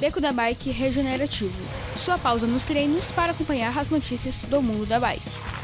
[0.00, 1.52] Beco da Bike Regenerativo.
[2.02, 5.59] Sua pausa nos treinos para acompanhar as notícias do mundo da bike.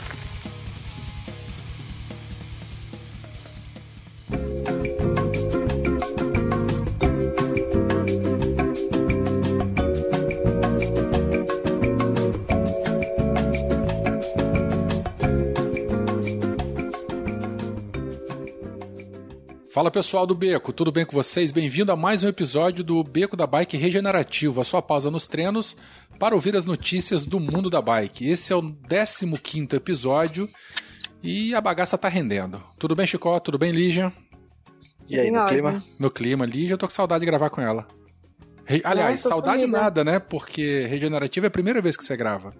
[19.77, 21.51] Fala pessoal do Beco, tudo bem com vocês?
[21.51, 25.77] Bem-vindo a mais um episódio do Beco da Bike Regenerativo, a sua pausa nos treinos
[26.19, 28.27] para ouvir as notícias do mundo da bike.
[28.27, 30.49] Esse é o 15 episódio
[31.23, 32.59] e a bagaça tá rendendo.
[32.79, 33.39] Tudo bem, Chicó?
[33.39, 34.11] Tudo bem, Lígia?
[35.11, 35.85] E aí, no clima?
[36.01, 37.87] No clima, Lígia, eu tô com saudade de gravar com ela.
[38.65, 38.81] Re...
[38.83, 39.79] Aliás, saudade sumida.
[39.79, 40.19] nada, né?
[40.19, 42.51] Porque regenerativo é a primeira vez que você grava.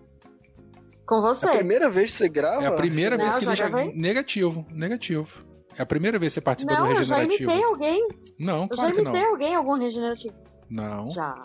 [1.07, 1.47] Com você?
[1.47, 2.63] É a primeira vez que você grava?
[2.63, 3.71] É a primeira Não, vez que Lígia.
[3.95, 5.46] Negativo, negativo.
[5.79, 7.45] É a primeira vez que você participa não, do regenerativo.
[7.45, 8.09] Eu já imitei alguém.
[8.39, 9.31] Não, eu claro já imitei não.
[9.31, 10.35] alguém algum regenerativo.
[10.71, 11.11] Não.
[11.11, 11.41] Já.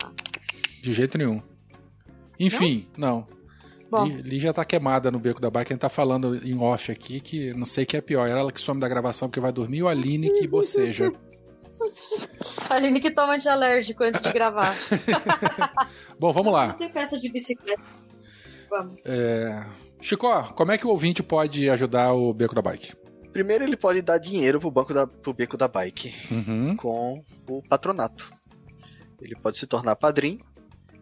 [0.82, 1.42] De jeito nenhum.
[2.40, 3.26] Enfim, não.
[3.90, 4.06] não.
[4.06, 5.72] Li, já tá queimada no beco da bike.
[5.72, 8.26] A gente tá falando em off aqui que não sei o que é pior.
[8.26, 11.12] Era ela que some da gravação porque vai dormir ou a Aline que boceja.
[12.70, 14.74] a Aline que toma antialérgico antes de gravar.
[16.18, 16.72] Bom, vamos lá.
[16.72, 17.82] Tem peça de bicicleta.
[18.70, 18.96] Vamos.
[19.04, 19.62] É...
[20.00, 23.01] Chicó, como é que o ouvinte pode ajudar o beco da bike?
[23.32, 26.76] Primeiro ele pode dar dinheiro pro banco da, pro beco da bike uhum.
[26.76, 28.30] com o patronato.
[29.20, 30.40] Ele pode se tornar padrinho,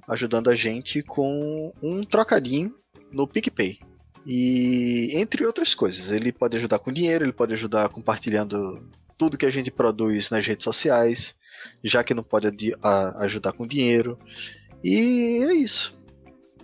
[0.08, 2.74] ajudando a gente com um trocadinho
[3.10, 3.80] no PicPay.
[4.24, 9.46] E entre outras coisas, ele pode ajudar com dinheiro, ele pode ajudar compartilhando tudo que
[9.46, 11.34] a gente produz nas redes sociais,
[11.82, 12.46] já que não pode
[13.16, 14.18] ajudar com dinheiro.
[14.84, 15.94] E é isso.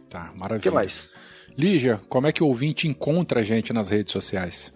[0.08, 0.58] Tá, maravilha.
[0.58, 1.10] O que mais?
[1.56, 4.75] Lígia, como é que o ouvinte encontra a gente nas redes sociais?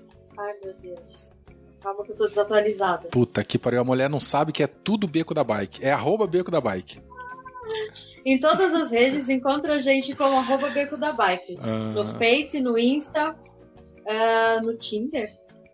[0.63, 1.33] Meu Deus.
[1.81, 3.09] Calma que eu tô desatualizada.
[3.09, 5.85] Puta que pariu, a mulher não sabe que é tudo Beco da Bike.
[5.85, 7.01] É arroba Beco da Bike.
[8.25, 11.59] Em todas as redes, encontra a gente como arroba Beco da Bike.
[11.61, 11.93] Ah.
[11.95, 15.29] No Face, no Insta, uh, no Tinder.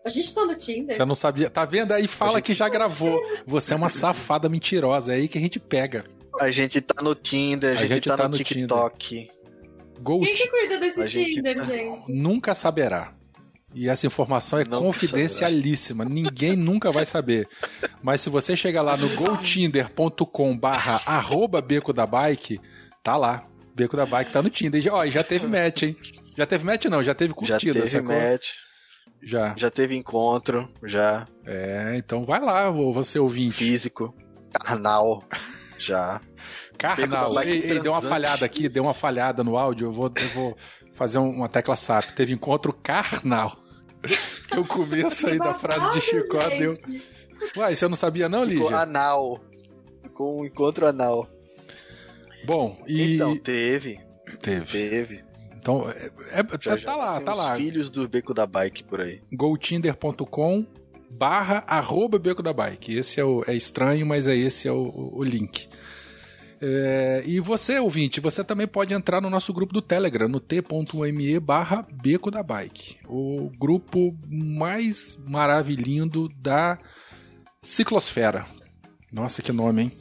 [0.05, 0.95] A gente tá no Tinder.
[0.95, 1.49] Você não sabia.
[1.49, 1.91] Tá vendo?
[1.91, 3.19] Aí fala que já gravou.
[3.45, 5.11] Você é uma safada mentirosa.
[5.11, 6.05] É aí que a gente pega.
[6.39, 9.29] A gente tá no Tinder, a, a gente, gente, tá, tá no, no TikTok.
[9.99, 11.67] Go Quem que cuida desse Tinder, gente?
[11.67, 12.13] gente?
[12.13, 13.16] Nunca saberá.
[13.77, 17.47] E essa informação é não confidencialíssima, ninguém nunca vai saber.
[18.01, 22.59] Mas se você chegar lá no gotinder.com barra arroba beco da bike,
[23.03, 23.45] tá lá.
[23.75, 24.81] Beco da bike tá no Tinder.
[24.91, 25.97] Ó, já teve match, hein?
[26.35, 27.75] Já teve match não, já teve curtida.
[27.75, 28.15] Já teve sacou?
[28.15, 28.47] match.
[29.21, 29.53] Já.
[29.55, 31.27] Já teve encontro, já.
[31.45, 33.59] É, então vai lá, você ouvinte.
[33.59, 34.11] Físico,
[34.51, 35.23] carnal,
[35.77, 36.19] já.
[36.79, 40.29] Carnal, ei, ei, deu uma falhada aqui, deu uma falhada no áudio, eu vou, eu
[40.29, 40.57] vou
[40.93, 42.09] fazer uma tecla SAP.
[42.13, 43.66] Teve encontro carnal.
[44.07, 46.71] Que o começo aí da frase de Chicó deu.
[47.55, 48.65] Uai, você não sabia não, Lígia?
[48.65, 49.41] Ficou anal.
[50.13, 51.29] Com um encontro anal.
[52.45, 53.15] Bom, e.
[53.15, 53.99] Então, teve.
[54.41, 54.65] Teve.
[54.65, 55.23] Teve.
[55.55, 57.55] Então, é, é, já, tá, já lá, tá lá.
[57.55, 59.21] filhos do Beco da Bike por aí.
[59.33, 60.65] gotinder.com
[61.09, 62.95] barra arroba Beco da Bike.
[62.95, 65.67] Esse é, o, é estranho, mas é esse é o, o link.
[66.61, 71.39] É, e você, ouvinte, você também pode entrar no nosso grupo do Telegram, no t.me
[71.39, 72.97] barra Beco da Bike.
[73.07, 76.79] O grupo mais maravilhindo da
[77.61, 78.45] ciclosfera.
[79.11, 79.91] Nossa, que nome, hein?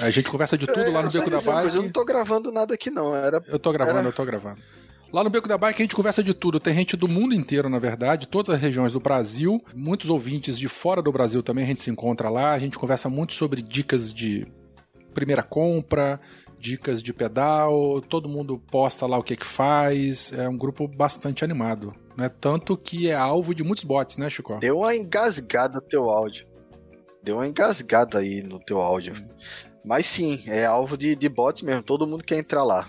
[0.00, 1.76] A gente conversa de tudo é, lá no Beco da Bike.
[1.76, 3.14] Eu não tô gravando nada aqui, não.
[3.14, 4.08] Era, eu tô gravando, era...
[4.08, 4.60] eu tô gravando.
[5.12, 6.58] Lá no Beco da Bike a gente conversa de tudo.
[6.58, 9.62] Tem gente do mundo inteiro, na verdade, todas as regiões do Brasil.
[9.74, 12.52] Muitos ouvintes de fora do Brasil também a gente se encontra lá.
[12.52, 14.46] A gente conversa muito sobre dicas de
[15.16, 16.20] primeira compra,
[16.58, 20.30] dicas de pedal, todo mundo posta lá o que que faz.
[20.34, 22.28] É um grupo bastante animado, né?
[22.28, 24.58] Tanto que é alvo de muitos bots, né, Chico?
[24.58, 26.46] Deu uma engasgada no teu áudio.
[27.22, 29.14] Deu uma engasgada aí no teu áudio.
[29.82, 31.82] Mas sim, é alvo de, de bots mesmo.
[31.82, 32.88] Todo mundo quer entrar lá.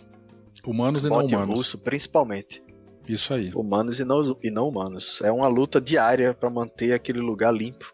[0.65, 1.57] Humanos e não humanos.
[1.57, 2.61] russo, principalmente.
[3.07, 3.51] Isso aí.
[3.55, 5.21] Humanos e não, e não humanos.
[5.23, 7.94] É uma luta diária para manter aquele lugar limpo,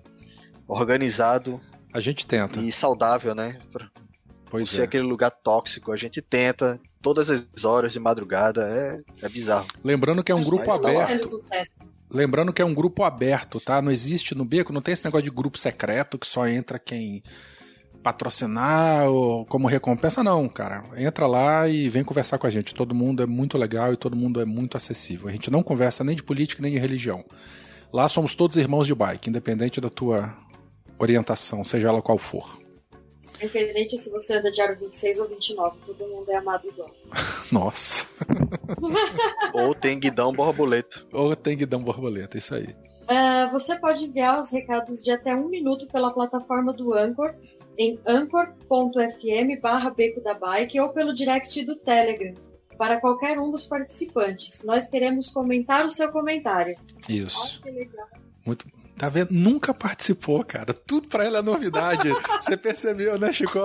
[0.67, 1.61] organizado.
[1.94, 2.59] A gente tenta.
[2.59, 3.59] E saudável, né?
[4.53, 4.83] Pois ser é.
[4.83, 5.91] aquele lugar tóxico.
[5.91, 8.69] A gente tenta todas as horas de madrugada.
[8.69, 9.65] É, é bizarro.
[9.83, 11.39] Lembrando que é um grupo tá aberto.
[12.13, 13.81] Lembrando que é um grupo aberto, tá?
[13.81, 17.23] Não existe no beco, não tem esse negócio de grupo secreto que só entra quem
[18.03, 20.83] patrocinar ou como recompensa, não, cara.
[20.97, 22.75] Entra lá e vem conversar com a gente.
[22.75, 25.29] Todo mundo é muito legal e todo mundo é muito acessível.
[25.29, 27.25] A gente não conversa nem de política nem de religião.
[27.91, 30.31] Lá somos todos irmãos de bike, independente da tua
[30.99, 32.61] orientação, seja ela qual for.
[33.35, 36.91] Independente se você é da Diário 26 ou 29, todo mundo é amado igual.
[37.51, 38.07] Nossa.
[39.53, 41.06] ou tem guidão borboleta.
[41.12, 42.75] Ou tem guidão borboleta, isso aí.
[43.03, 47.35] Uh, você pode enviar os recados de até um minuto pela plataforma do Anchor
[47.77, 52.33] em anchor.fm barra Beco da Bike ou pelo direct do Telegram
[52.77, 54.63] para qualquer um dos participantes.
[54.65, 56.75] Nós queremos comentar o seu comentário.
[57.09, 57.62] Isso.
[58.45, 58.65] Muito.
[58.98, 59.30] Tá vendo?
[59.31, 60.74] Nunca participou, cara.
[60.74, 62.10] Tudo para ela é novidade.
[62.40, 63.60] Você percebeu, né, Chico?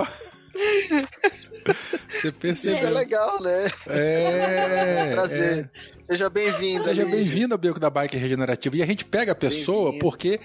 [2.15, 2.89] Você percebeu.
[2.89, 3.71] É legal, né?
[3.87, 5.13] É.
[5.13, 5.71] Prazer.
[5.75, 6.03] É.
[6.03, 6.83] Seja bem-vindo.
[6.83, 8.77] Seja bem-vindo ao Beco da Bike Regenerativa.
[8.77, 10.41] E a gente pega a pessoa porque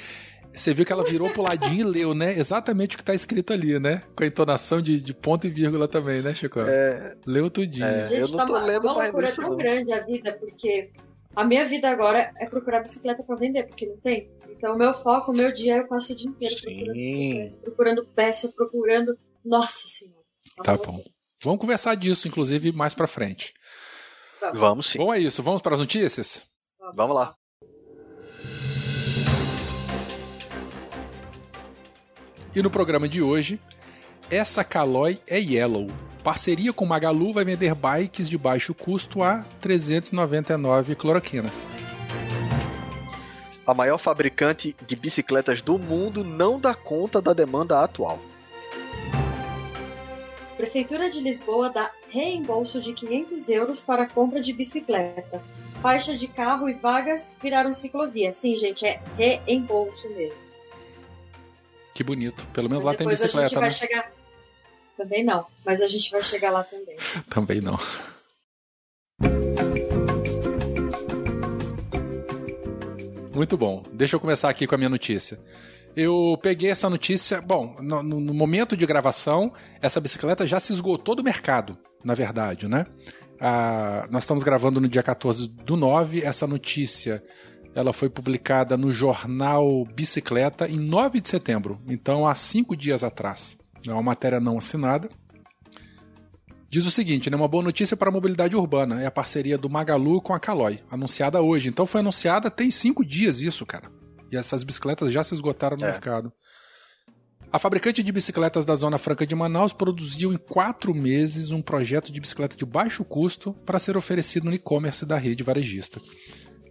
[0.53, 2.37] você viu que ela virou pro ladinho e leu, né?
[2.37, 4.03] Exatamente o que tá escrito ali, né?
[4.15, 6.59] Com a entonação de, de ponto e vírgula também, né, Chico?
[6.59, 7.15] É.
[7.25, 7.85] Leu tudinho.
[7.85, 10.91] É, Gente, eu não tô tá lendo uma loucura tão grande a vida, porque
[11.35, 14.29] a minha vida agora é procurar bicicleta para vender, porque não tem.
[14.63, 18.05] Então, o meu foco, o meu dia, eu passo o dia inteiro procurando bicicleta, procurando
[18.15, 19.19] peça, procurando.
[19.43, 20.23] Nossa Senhora.
[20.63, 21.03] Tá bom.
[21.43, 23.53] Vamos conversar disso, inclusive, mais pra frente.
[24.39, 24.99] Vamos, vamos sim.
[24.99, 25.43] Bom, é isso.
[25.43, 26.43] Vamos para as notícias?
[26.79, 27.35] Vamos, vamos lá.
[32.55, 33.59] E no programa de hoje,
[34.31, 35.87] essa Caloi é Yellow.
[36.23, 41.69] Parceria com Magalu vai vender bikes de baixo custo a 399 cloroquinas.
[43.65, 48.19] A maior fabricante de bicicletas do mundo não dá conta da demanda atual.
[50.57, 55.41] Prefeitura de Lisboa dá reembolso de 500 euros para a compra de bicicleta.
[55.81, 58.31] Faixa de carro e vagas viraram ciclovia.
[58.31, 60.45] Sim, gente, é reembolso mesmo.
[61.93, 62.45] Que bonito.
[62.47, 63.71] Pelo menos lá tem bicicleta, a gente vai né?
[63.71, 64.11] chegar.
[64.97, 66.97] Também não, mas a gente vai chegar lá também.
[67.29, 67.77] também não.
[73.33, 73.83] Muito bom.
[73.91, 75.39] Deixa eu começar aqui com a minha notícia.
[75.95, 77.41] Eu peguei essa notícia.
[77.41, 79.51] Bom, no, no, momento de gravação,
[79.81, 82.85] essa bicicleta já se esgotou do mercado, na verdade, né?
[83.39, 86.21] Ah, nós estamos gravando no dia 14 do 9.
[86.21, 87.23] Essa notícia
[87.75, 93.57] ela foi publicada no jornal Bicicleta em 9 de setembro, então há cinco dias atrás.
[93.87, 95.09] É uma matéria não assinada.
[96.73, 99.69] Diz o seguinte, né, uma boa notícia para a mobilidade urbana, é a parceria do
[99.69, 101.69] Magalu com a Caloi, anunciada hoje.
[101.69, 103.91] Então foi anunciada tem cinco dias isso, cara.
[104.31, 105.91] E essas bicicletas já se esgotaram no é.
[105.91, 106.33] mercado.
[107.51, 112.11] A fabricante de bicicletas da Zona Franca de Manaus produziu em quatro meses um projeto
[112.11, 116.01] de bicicleta de baixo custo para ser oferecido no e-commerce da rede varejista.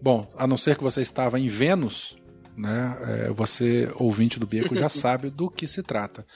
[0.02, 2.16] Bom, a não ser que você estava em Vênus,
[2.56, 2.98] né?
[3.06, 6.26] É, você, ouvinte do Beco, já sabe do que se trata.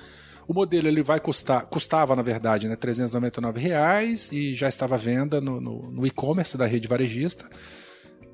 [0.49, 4.99] O modelo ele vai custar, custava na verdade, né, 399 reais e já estava à
[4.99, 7.49] venda no, no, no e-commerce da rede varejista.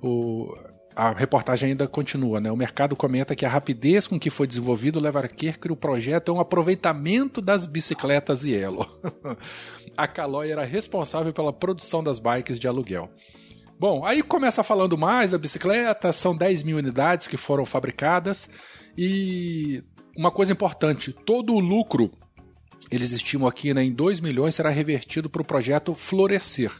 [0.02, 0.54] O,
[0.94, 2.50] a reportagem ainda continua, né?
[2.50, 5.76] O mercado comenta que a rapidez com que foi desenvolvido leva a crer que o
[5.76, 8.86] projeto é um aproveitamento das bicicletas Yellow.
[9.96, 13.10] a Caloi era responsável pela produção das bikes de aluguel.
[13.78, 18.48] Bom, aí começa falando mais da bicicleta, são 10 mil unidades que foram fabricadas
[18.96, 19.82] e
[20.16, 22.10] uma coisa importante, todo o lucro,
[22.90, 26.70] eles estimam aqui né, em 2 milhões, será revertido para o projeto Florescer,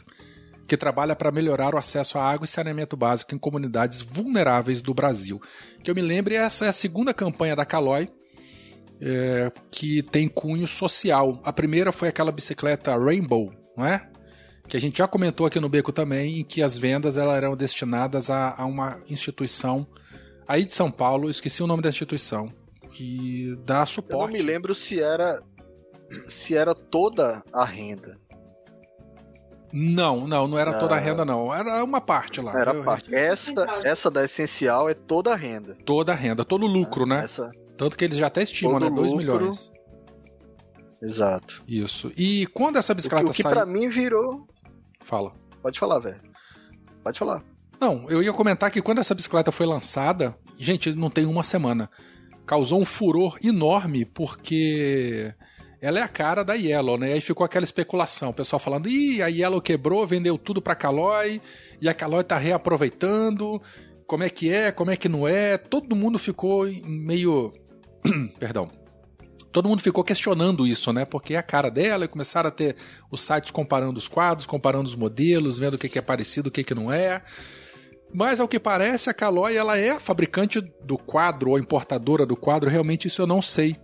[0.67, 4.93] que trabalha para melhorar o acesso à água e saneamento básico em comunidades vulneráveis do
[4.93, 5.41] Brasil.
[5.83, 8.09] Que eu me lembre, essa é a segunda campanha da Caloi,
[9.01, 11.41] é, que tem cunho social.
[11.43, 14.09] A primeira foi aquela bicicleta Rainbow, não é?
[14.67, 17.55] que a gente já comentou aqui no Beco também, em que as vendas elas eram
[17.55, 19.85] destinadas a, a uma instituição
[20.47, 22.49] aí de São Paulo, esqueci o nome da instituição,
[22.93, 24.33] que dá suporte.
[24.33, 25.41] Eu não me lembro se era
[26.29, 28.17] se era toda a renda.
[29.71, 31.51] Não, não, não era toda a renda, não.
[31.53, 32.55] Era uma parte lá.
[32.55, 33.13] Era eu, parte.
[33.13, 35.75] Essa, essa da essencial é toda a renda.
[35.83, 37.23] Toda a renda, todo o lucro, né?
[37.23, 37.49] Essa...
[37.75, 38.95] Tanto que eles já até estimam, todo né?
[38.95, 39.71] 2 milhões.
[41.01, 41.63] Exato.
[41.67, 42.11] Isso.
[42.15, 43.31] E quando essa bicicleta saiu...
[43.31, 43.55] O que, que saiu...
[43.55, 44.47] pra mim virou
[45.03, 45.33] Fala.
[45.61, 46.19] Pode falar, velho.
[47.03, 47.43] Pode falar.
[47.79, 51.89] Não, eu ia comentar que quando essa bicicleta foi lançada, gente, não tem uma semana,
[52.45, 55.33] causou um furor enorme porque
[55.81, 57.09] ela é a cara da Yellow, né?
[57.09, 60.75] E aí ficou aquela especulação, o pessoal falando, ih, a Yellow quebrou, vendeu tudo pra
[60.75, 61.41] Caloi,
[61.81, 63.61] e a Caloi tá reaproveitando,
[64.07, 67.53] como é que é, como é que não é, todo mundo ficou meio...
[68.39, 68.69] Perdão
[69.53, 71.05] todo mundo ficou questionando isso, né?
[71.05, 72.75] Porque é a cara dela e começaram a ter
[73.09, 76.73] os sites comparando os quadros, comparando os modelos, vendo o que é parecido, o que
[76.73, 77.21] não é.
[78.13, 82.35] Mas ao que parece, a Caloi ela é a fabricante do quadro ou importadora do
[82.35, 82.69] quadro.
[82.69, 83.75] Realmente isso eu não sei.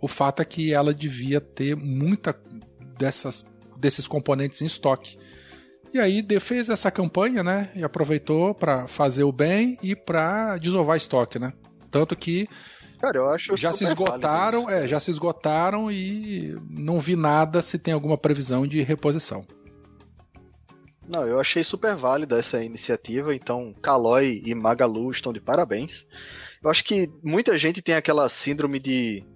[0.00, 2.38] O fato é que ela devia ter muita
[2.98, 3.44] dessas
[3.76, 5.18] desses componentes em estoque.
[5.92, 7.70] E aí fez essa campanha, né?
[7.74, 11.52] E aproveitou para fazer o bem e para desovar estoque, né?
[11.90, 12.46] Tanto que
[13.00, 17.78] Cara, eu acho já se esgotaram, é, já se esgotaram e não vi nada se
[17.78, 19.44] tem alguma previsão de reposição.
[21.10, 26.06] Não, eu achei super válida essa iniciativa, então Caloi e Magalu estão de parabéns.
[26.62, 29.26] Eu acho que muita gente tem aquela síndrome de,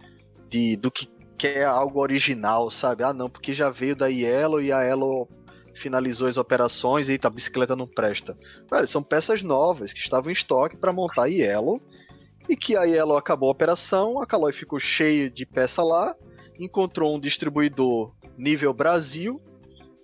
[0.49, 3.02] de do que quer algo original, sabe?
[3.02, 5.28] Ah, não, porque já veio da Yellow e a Yellow
[5.75, 8.38] finalizou as operações e a bicicleta não presta.
[8.71, 11.83] Velho, são peças novas que estavam em estoque para montar a Yellow
[12.49, 16.14] e que a Yellow acabou a operação, a Caloi ficou cheio de peça lá,
[16.57, 19.43] encontrou um distribuidor nível Brasil,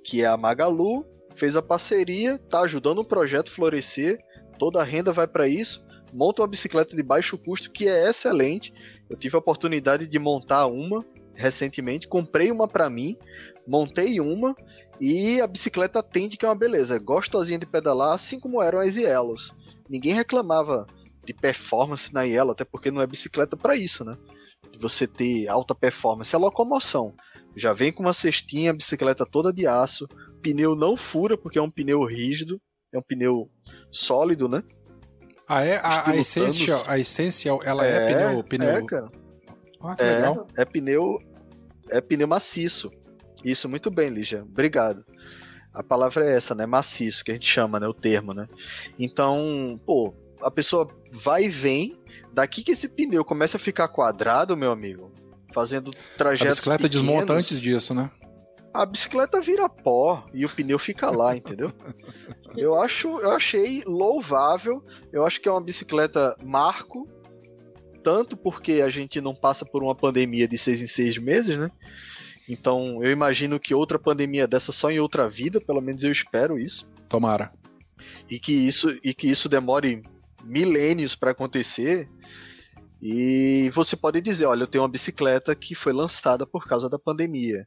[0.03, 1.07] que é a Magalu,
[1.41, 4.19] fez a parceria, tá ajudando o projeto florescer,
[4.59, 5.83] toda a renda vai para isso,
[6.13, 8.75] monta uma bicicleta de baixo custo que é excelente.
[9.09, 11.03] Eu tive a oportunidade de montar uma
[11.35, 13.17] recentemente, comprei uma para mim,
[13.67, 14.55] montei uma
[15.01, 18.99] e a bicicleta atende que é uma beleza, gostosinha de pedalar, assim como eram as
[18.99, 19.55] Yellows.
[19.89, 20.87] Ninguém reclamava
[21.25, 24.15] de performance na Yellow, até porque não é bicicleta para isso, né?
[24.71, 27.15] De você ter alta performance, é locomoção.
[27.57, 30.07] Já vem com uma cestinha, bicicleta toda de aço,
[30.43, 32.61] pneu não fura porque é um pneu rígido,
[32.93, 33.51] é um pneu
[33.91, 34.63] sólido, né?
[35.49, 35.77] Ah, é?
[35.79, 38.71] A, a Essential, a Essential, ela é, é pneu, pneu...
[38.71, 39.11] É, cara.
[39.83, 41.19] Ah, é, é pneu,
[41.91, 42.91] é pneu maciço.
[43.45, 44.43] Isso, muito bem, Lígia.
[44.43, 45.05] Obrigado.
[45.73, 46.67] A palavra é essa, né?
[46.67, 47.89] Maciço, que a gente chama, né?
[47.89, 48.47] O termo, né?
[48.99, 51.99] Então, pô, a pessoa vai e vem.
[52.33, 55.13] Daqui que esse pneu começa a ficar quadrado, meu amigo,
[55.53, 56.47] fazendo trajetos.
[56.47, 58.11] A bicicleta pequenos, desmonta antes disso, né?
[58.73, 61.73] A bicicleta vira pó e o pneu fica lá, entendeu?
[62.57, 64.85] Eu acho, eu achei louvável.
[65.13, 67.09] Eu acho que é uma bicicleta marco,
[68.03, 71.71] tanto porque a gente não passa por uma pandemia de seis em seis meses, né?
[72.49, 76.59] Então eu imagino que outra pandemia dessa só em outra vida, pelo menos eu espero
[76.59, 76.89] isso.
[77.09, 77.53] Tomara.
[78.29, 80.03] E que isso, e que isso demore
[80.45, 82.09] milênios para acontecer.
[83.03, 86.99] E você pode dizer, olha, eu tenho uma bicicleta que foi lançada por causa da
[86.99, 87.67] pandemia.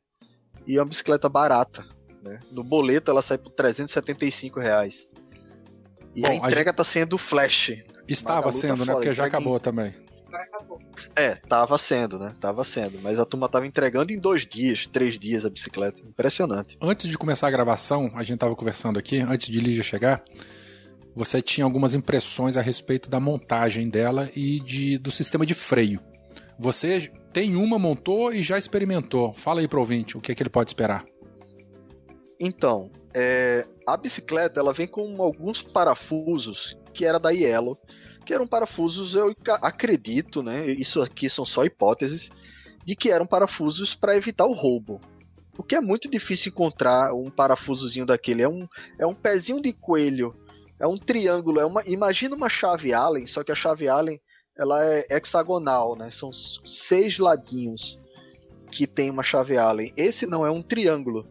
[0.68, 1.84] E é uma bicicleta barata.
[2.22, 2.40] Né?
[2.52, 5.08] No boleto ela sai por 375 reais.
[6.16, 6.94] E Bom, a entrega está gente...
[6.94, 7.72] sendo flash.
[8.08, 8.94] Estava sendo, né?
[8.94, 9.94] Porque já acabou também
[10.36, 10.80] acabou.
[11.16, 12.32] É, tava sendo, né?
[12.40, 13.00] Tava sendo.
[13.02, 16.02] Mas a turma tava entregando em dois dias, três dias a bicicleta.
[16.02, 16.78] Impressionante.
[16.82, 20.24] Antes de começar a gravação, a gente tava conversando aqui, antes de Lígia chegar,
[21.16, 26.00] você tinha algumas impressões a respeito da montagem dela e de, do sistema de freio.
[26.58, 29.34] Você tem uma, montou e já experimentou.
[29.34, 31.04] Fala aí pro ouvinte o que, é que ele pode esperar.
[32.40, 37.78] Então, é, a bicicleta ela vem com alguns parafusos que era da Yellow
[38.24, 40.72] que eram parafusos, eu acredito, né?
[40.72, 42.32] Isso aqui são só hipóteses,
[42.86, 45.00] de que eram parafusos para evitar o roubo.
[45.54, 48.42] Porque é muito difícil encontrar um parafusozinho daquele.
[48.42, 48.68] É um,
[48.98, 50.36] é um pezinho de coelho,
[50.80, 51.84] é um triângulo, é uma.
[51.86, 54.20] Imagina uma chave Allen, só que a chave Allen
[54.58, 56.12] ela é hexagonal, né?
[56.12, 58.00] São seis ladinhos
[58.72, 59.94] que tem uma chave Allen.
[59.98, 61.28] Esse não é um triângulo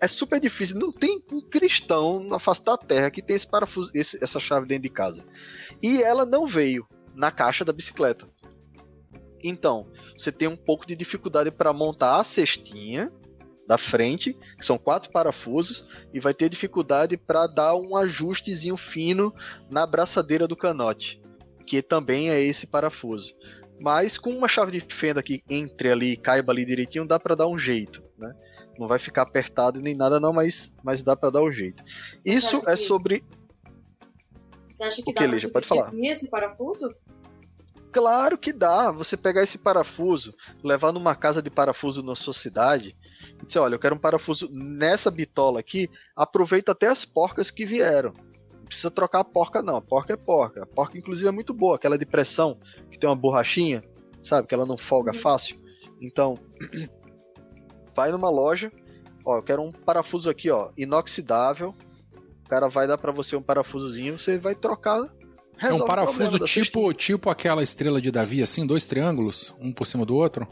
[0.00, 0.78] é super difícil.
[0.78, 4.66] Não tem um cristão na face da terra que tem esse parafuso, esse, essa chave
[4.66, 5.24] dentro de casa.
[5.82, 8.28] E ela não veio na caixa da bicicleta.
[9.42, 13.10] Então, você tem um pouco de dificuldade para montar a cestinha
[13.70, 19.32] da frente, que são quatro parafusos, e vai ter dificuldade para dar um ajustezinho fino
[19.70, 21.22] na braçadeira do canote,
[21.64, 23.32] que também é esse parafuso.
[23.80, 27.46] Mas com uma chave de fenda que entre ali, caiba ali direitinho, dá para dar
[27.46, 28.34] um jeito, né?
[28.76, 31.80] Não vai ficar apertado nem nada não, mas, mas dá para dar um jeito.
[32.24, 32.76] Isso é que...
[32.76, 33.24] sobre...
[34.74, 35.92] Você acha que o dá que, pra Pode falar.
[35.94, 36.92] esse parafuso?
[37.92, 38.90] Claro que dá.
[38.92, 42.96] Você pegar esse parafuso, levar numa casa de parafuso na sua cidade
[43.42, 47.66] e dizer, olha, eu quero um parafuso nessa bitola aqui, aproveita até as porcas que
[47.66, 48.12] vieram.
[48.52, 50.62] Não precisa trocar a porca não, a porca é porca.
[50.62, 52.58] A porca inclusive é muito boa, aquela de pressão,
[52.90, 53.82] que tem uma borrachinha,
[54.22, 55.18] sabe, que ela não folga uhum.
[55.18, 55.60] fácil.
[56.00, 56.34] Então,
[57.94, 58.70] vai numa loja,
[59.24, 61.74] ó, eu quero um parafuso aqui, ó, inoxidável.
[62.44, 65.08] O cara vai dar para você um parafusozinho, você vai trocar.
[65.62, 70.06] É um parafuso tipo, tipo aquela estrela de Davi, assim, dois triângulos, um por cima
[70.06, 70.48] do outro?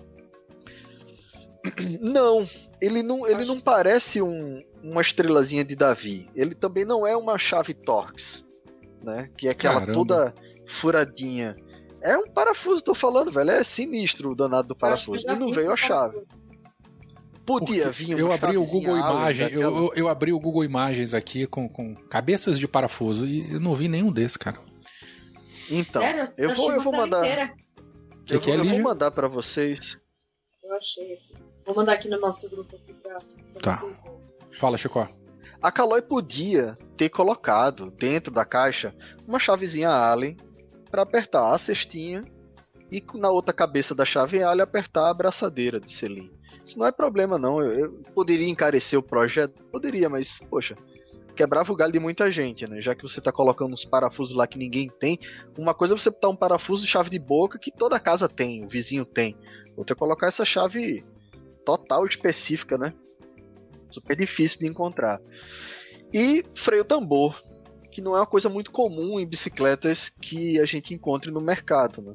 [2.00, 2.46] Não,
[2.80, 3.48] ele não, ele Acho...
[3.54, 6.28] não parece um, uma estrelazinha de Davi.
[6.34, 8.44] Ele também não é uma chave Torx,
[9.02, 9.28] né?
[9.36, 9.92] Que é aquela Caramba.
[9.92, 10.34] toda
[10.68, 11.54] furadinha.
[12.00, 13.50] É um parafuso, tô falando, velho.
[13.50, 15.26] É sinistro o danado do parafuso.
[15.28, 16.18] E não veio a chave.
[17.44, 21.46] Podia vir eu abri o Google Imagens, eu, eu, eu, abri o Google Imagens aqui
[21.46, 24.58] com, com cabeças de parafuso e eu não vi nenhum desse, cara.
[25.70, 26.24] Então, Sério?
[26.36, 27.24] eu, vou, eu vou mandar.
[28.28, 29.98] Eu, que é, eu vou mandar para vocês.
[30.62, 31.34] Eu achei aqui.
[31.64, 33.18] Vou mandar aqui no nosso grupo aqui pra,
[33.52, 33.72] pra tá.
[33.72, 34.02] vocês
[34.58, 35.06] Fala, Chico.
[35.60, 38.94] A Caloi podia ter colocado dentro da caixa
[39.26, 40.36] uma chavezinha Allen
[40.90, 42.24] para apertar a cestinha
[42.90, 46.30] e na outra cabeça da chave Allen apertar a abraçadeira de selim.
[46.64, 47.60] Isso não é problema, não.
[47.60, 49.62] Eu, eu, poderia encarecer o projeto?
[49.64, 50.76] Poderia, mas, poxa,
[51.38, 52.80] quebrava o galho de muita gente, né?
[52.80, 55.20] Já que você tá colocando uns parafusos lá que ninguém tem.
[55.56, 58.64] Uma coisa é você botar um parafuso de chave de boca que toda casa tem,
[58.64, 59.36] o vizinho tem.
[59.76, 61.04] Outra é colocar essa chave
[61.64, 62.92] total específica, né?
[63.88, 65.20] Super difícil de encontrar.
[66.12, 67.40] E freio tambor,
[67.92, 72.02] que não é uma coisa muito comum em bicicletas que a gente encontre no mercado,
[72.02, 72.14] né?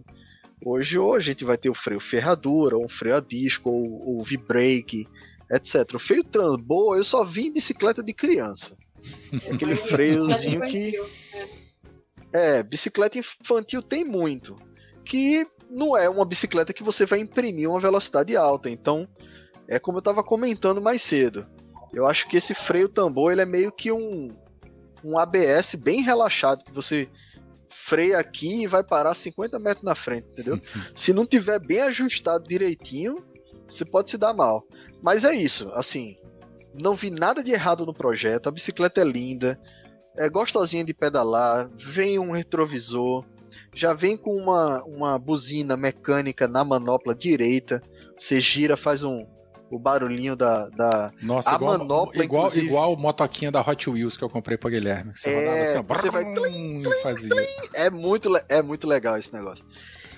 [0.65, 4.19] Hoje ou a gente vai ter o freio ferradura, ou um freio a disco, ou
[4.19, 5.07] o V-brake,
[5.49, 5.95] etc.
[5.95, 8.75] O freio tambor eu só vi em bicicleta de criança.
[9.51, 10.99] Aquele freiozinho que.
[12.31, 14.55] É, bicicleta infantil tem muito.
[15.05, 18.69] Que não é uma bicicleta que você vai imprimir uma velocidade alta.
[18.69, 19.07] Então,
[19.67, 21.45] é como eu estava comentando mais cedo.
[21.93, 24.29] Eu acho que esse freio tambor ele é meio que um,
[25.03, 27.07] um ABS bem relaxado, que você
[27.69, 30.59] freia aqui e vai parar 50 metros na frente, entendeu?
[30.95, 33.15] se não tiver bem ajustado direitinho,
[33.67, 34.65] você pode se dar mal.
[35.01, 36.15] Mas é isso, assim,
[36.73, 39.59] não vi nada de errado no projeto, a bicicleta é linda,
[40.17, 43.25] é gostosinha de pedalar, vem um retrovisor,
[43.73, 47.81] já vem com uma, uma buzina mecânica na manopla direita,
[48.19, 49.25] você gira, faz um,
[49.69, 52.67] o barulhinho da, da Nossa, a igual, manopla, igual, inclusive...
[52.67, 55.13] igual motoquinha da Hot Wheels que eu comprei pra Guilherme.
[55.15, 57.29] Você é, rodava assim, ó, você vai tlim, tlim, fazia.
[57.29, 57.47] Tlim.
[57.73, 59.65] É muito, é muito legal esse negócio.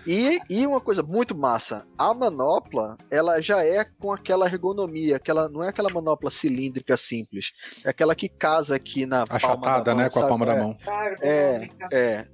[0.05, 5.49] E, e uma coisa muito massa, a manopla, ela já é com aquela ergonomia, aquela,
[5.49, 7.51] não é aquela manopla cilíndrica simples,
[7.83, 10.77] é aquela que casa aqui na Achatada, né, com a palma é, da mão.
[11.21, 12.27] É, é.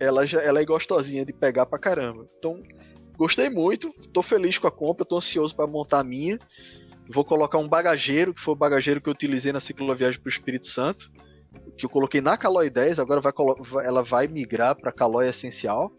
[0.00, 2.26] Ela, já, ela é gostosinha de pegar pra caramba.
[2.38, 2.60] Então,
[3.16, 6.38] gostei muito, tô feliz com a compra, tô ansioso para montar a minha.
[7.08, 10.66] Vou colocar um bagageiro, que foi o bagageiro que eu utilizei na cicloviagem pro Espírito
[10.66, 11.10] Santo,
[11.78, 13.32] que eu coloquei na Caloi 10, agora vai,
[13.84, 15.92] ela vai migrar para Caloi Essencial.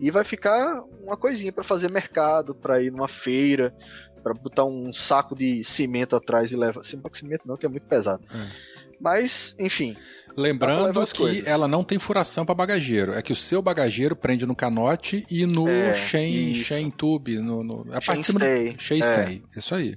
[0.00, 3.74] E vai ficar uma coisinha para fazer mercado, para ir numa feira,
[4.22, 6.82] para botar um saco de cimento atrás e levar.
[6.84, 8.24] Cimento não, que é muito pesado.
[8.34, 8.70] É.
[9.00, 9.96] Mas, enfim.
[10.36, 11.46] Lembrando que coisas.
[11.46, 13.12] ela não tem furação para bagageiro.
[13.14, 17.38] É que o seu bagageiro prende no canote e no é, chain, chain tube.
[17.38, 18.72] No, no, a chain stay.
[18.72, 19.02] Do, chain é.
[19.02, 19.42] stay.
[19.56, 19.96] Isso aí.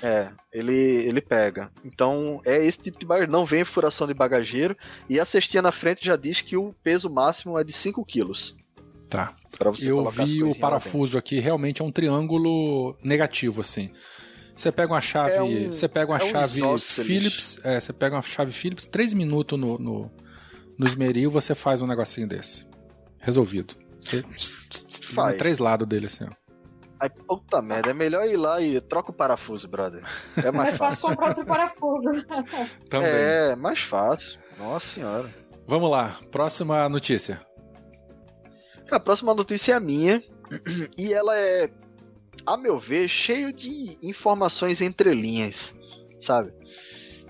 [0.00, 1.70] É, ele, ele pega.
[1.84, 3.32] Então é esse tipo de bagageiro.
[3.32, 4.76] Não vem furação de bagageiro.
[5.08, 8.56] E a cestinha na frente já diz que o peso máximo é de 5 quilos.
[9.08, 9.34] Tá.
[9.80, 13.90] Eu vi o parafuso aqui, realmente é um triângulo negativo, assim.
[14.54, 17.92] Você pega uma chave, é um, você pega uma é chave um Phillips, é, você
[17.92, 20.10] pega uma chave Phillips, três minutos no, no,
[20.76, 22.66] no esmeril, você faz um negocinho desse.
[23.18, 23.74] Resolvido.
[24.00, 24.24] Você
[25.14, 26.48] faz três lados dele assim, ó.
[27.00, 30.02] Ai, puta merda, é melhor ir lá e troca o parafuso, brother.
[30.36, 32.10] É mais, mais fácil comprar outro parafuso.
[32.90, 33.08] Também.
[33.08, 34.38] É, mais fácil.
[34.58, 35.32] Nossa senhora.
[35.68, 37.40] Vamos lá, próxima notícia.
[38.90, 40.22] A próxima notícia é a minha.
[40.96, 41.70] E ela é,
[42.46, 45.74] a meu ver, cheio de informações entre linhas,
[46.20, 46.52] sabe?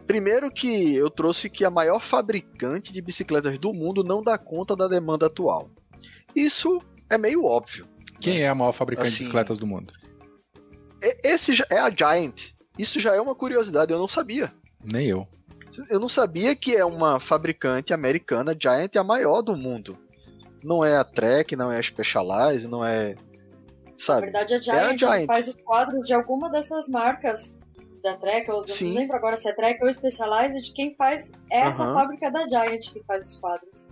[0.07, 4.75] Primeiro que eu trouxe que a maior fabricante de bicicletas do mundo não dá conta
[4.75, 5.71] da demanda atual.
[6.35, 7.87] Isso é meio óbvio.
[8.21, 8.41] Quem né?
[8.41, 9.93] é a maior fabricante assim, de bicicletas do mundo?
[11.23, 12.53] Esse é a Giant.
[12.79, 14.53] Isso já é uma curiosidade, eu não sabia.
[14.93, 15.29] Nem eu.
[15.91, 19.99] Eu não sabia que é uma fabricante americana, Giant, a maior do mundo.
[20.63, 23.15] Não é a Trek, não é a Specialized, não é.
[23.99, 24.27] Sabe?
[24.27, 25.27] Na verdade, a Giant, é a Giant.
[25.27, 27.59] faz os quadros de alguma dessas marcas
[28.03, 28.91] da Trek, eu Sim.
[28.91, 32.93] não lembro agora se é Trek ou Specialized, quem faz é essa fábrica da Giant
[32.93, 33.91] que faz os quadros.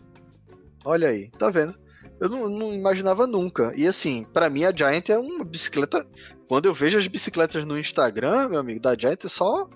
[0.84, 1.76] Olha aí, tá vendo?
[2.20, 3.72] Eu não, não imaginava nunca.
[3.76, 6.06] E assim, para mim a Giant é uma bicicleta.
[6.48, 9.68] Quando eu vejo as bicicletas no Instagram, meu amigo, da Giant é só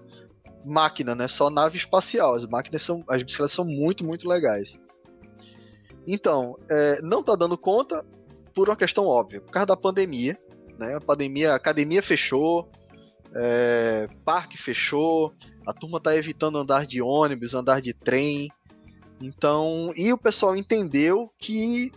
[0.65, 1.27] máquina, né?
[1.29, 2.37] Só nave espacial.
[2.37, 4.79] As máquinas são, as bicicletas são muito, muito legais.
[6.07, 8.05] Então, é, não tá dando conta
[8.55, 10.39] por uma questão óbvia, por causa da pandemia.
[10.79, 10.97] Né?
[10.97, 12.69] A pandemia, a academia fechou,
[13.35, 15.33] é, parque fechou,
[15.67, 18.49] a turma tá evitando andar de ônibus, andar de trem.
[19.21, 21.93] Então, e o pessoal entendeu que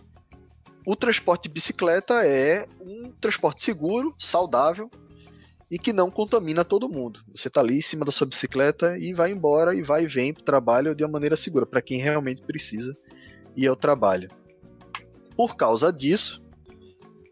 [0.86, 4.90] o transporte de bicicleta é um transporte seguro, saudável
[5.70, 7.20] e que não contamina todo mundo.
[7.34, 10.34] Você está ali em cima da sua bicicleta e vai embora e vai e vem
[10.34, 12.94] para o trabalho de uma maneira segura, para quem realmente precisa
[13.56, 14.28] e ao trabalho.
[15.36, 16.42] Por causa disso,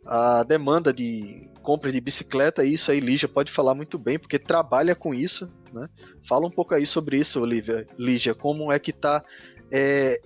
[0.05, 4.97] a demanda de compra de bicicleta, isso aí Lígia pode falar muito bem, porque trabalha
[4.97, 5.89] com isso, né?
[6.29, 9.25] Fala um pouco aí sobre isso, Olivia, Lígia, como é que tá
[9.71, 10.21] é,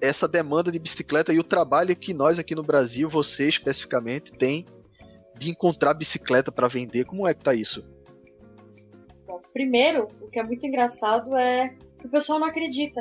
[0.00, 4.64] essa demanda de bicicleta e o trabalho que nós aqui no Brasil, você especificamente, tem
[5.38, 7.04] de encontrar bicicleta para vender.
[7.04, 7.84] Como é que tá isso?
[9.26, 13.00] Bom, primeiro, o que é muito engraçado é que o pessoal não acredita.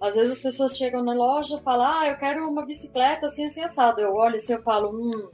[0.00, 3.46] Às vezes as pessoas chegam na loja e falam, ah, eu quero uma bicicleta assim,
[3.46, 4.00] assim, assado.
[4.00, 5.30] Eu olho assim, eu falo, hum,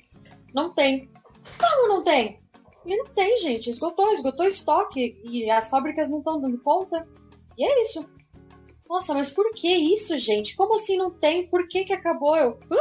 [0.54, 1.10] não tem.
[1.58, 2.40] Como não tem?
[2.86, 3.68] E não tem, gente.
[3.68, 5.20] Esgotou, esgotou estoque.
[5.24, 7.06] E as fábricas não estão dando conta.
[7.58, 8.08] E é isso.
[8.88, 10.56] Nossa, mas por que isso, gente?
[10.56, 11.46] Como assim não tem?
[11.46, 12.36] Por que que acabou?
[12.36, 12.78] Eu, Hã?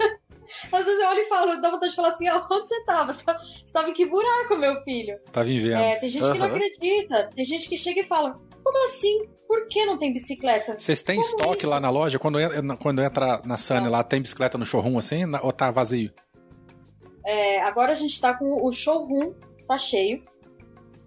[0.72, 3.12] Às vezes eu olho e falo, dá vontade de falar assim, onde você tava?
[3.12, 3.24] Você
[3.72, 5.18] tava, em que buraco, meu filho?
[5.30, 5.80] Tava em Vênus.
[5.80, 6.32] É, tem gente uhum.
[6.32, 7.30] que não acredita.
[7.34, 9.26] Tem gente que chega e fala, como assim?
[9.46, 10.78] Por que não tem bicicleta?
[10.78, 11.70] Vocês têm Como estoque isso?
[11.70, 12.18] lá na loja?
[12.18, 15.24] Quando entra, quando entra na Sunny lá, tem bicicleta no showroom assim?
[15.42, 16.12] Ou tá vazio?
[17.26, 19.34] É, agora a gente tá com o showroom,
[19.66, 20.22] tá cheio.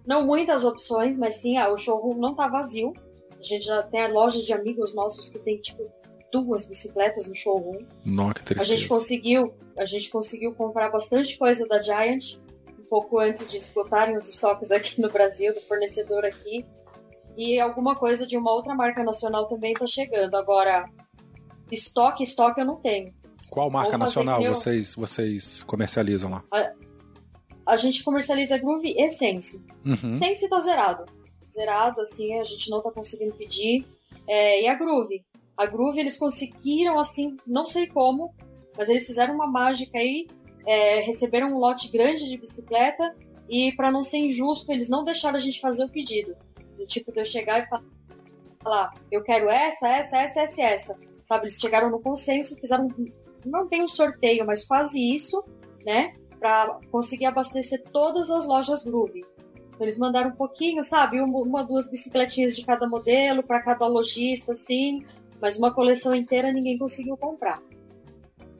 [0.05, 2.93] Não muitas opções, mas sim, ah, o showroom não tá vazio.
[3.39, 5.89] A gente já tem a loja de amigos nossos que tem, tipo,
[6.31, 7.85] duas bicicletas no showroom.
[8.05, 12.37] Nossa, que a gente conseguiu, a gente conseguiu comprar bastante coisa da Giant
[12.77, 16.65] um pouco antes de esgotarem os estoques aqui no Brasil, do fornecedor aqui.
[17.37, 20.35] E alguma coisa de uma outra marca nacional também tá chegando.
[20.35, 20.89] Agora,
[21.71, 23.13] estoque, estoque eu não tenho.
[23.49, 26.43] Qual marca nacional vocês, vocês comercializam lá?
[26.51, 26.71] A,
[27.73, 29.63] a gente comercializa Groove Essence.
[29.85, 30.11] Uhum.
[30.11, 31.05] Sense tá zerado.
[31.51, 33.85] Zerado, assim, a gente não tá conseguindo pedir.
[34.27, 35.23] É, e a Groove.
[35.55, 38.33] A Groove eles conseguiram, assim, não sei como,
[38.77, 40.27] mas eles fizeram uma mágica aí,
[40.65, 43.15] é, receberam um lote grande de bicicleta
[43.47, 46.35] e, para não ser injusto, eles não deixaram a gente fazer o pedido.
[46.83, 47.67] Do tipo de eu chegar e
[48.61, 50.99] falar, eu quero essa, essa, essa, essa, essa.
[51.23, 52.89] Sabe, eles chegaram no consenso, fizeram,
[53.45, 55.41] não tem um sorteio, mas quase isso,
[55.85, 56.13] né?
[56.41, 59.25] Para conseguir abastecer todas as lojas Groove.
[59.69, 61.21] Então, eles mandaram um pouquinho, sabe?
[61.21, 65.05] Uma, duas bicicletinhas de cada modelo, para cada lojista, assim.
[65.41, 67.63] Mas uma coleção inteira ninguém conseguiu comprar.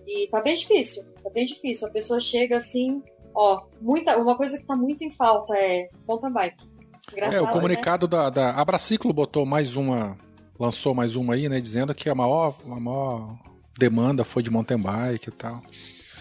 [0.08, 1.90] E tá bem difícil, tá bem difícil.
[1.90, 3.04] A pessoa chega assim,
[3.36, 6.73] ó, muita, uma coisa que tá muito em falta é mountain bike.
[7.12, 8.12] Engraçado, é, o comunicado né?
[8.12, 10.18] da, da Abraciclo botou mais uma,
[10.60, 13.38] lançou mais uma aí, né, dizendo que a maior, a maior
[13.78, 15.62] demanda foi de mountain bike e tal.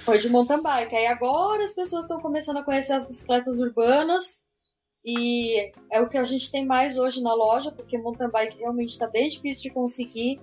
[0.05, 0.95] Foi de mountain bike.
[0.95, 4.45] Aí agora as pessoas estão começando a conhecer as bicicletas urbanas
[5.05, 8.91] e é o que a gente tem mais hoje na loja, porque mountain bike realmente
[8.91, 10.41] está bem difícil de conseguir.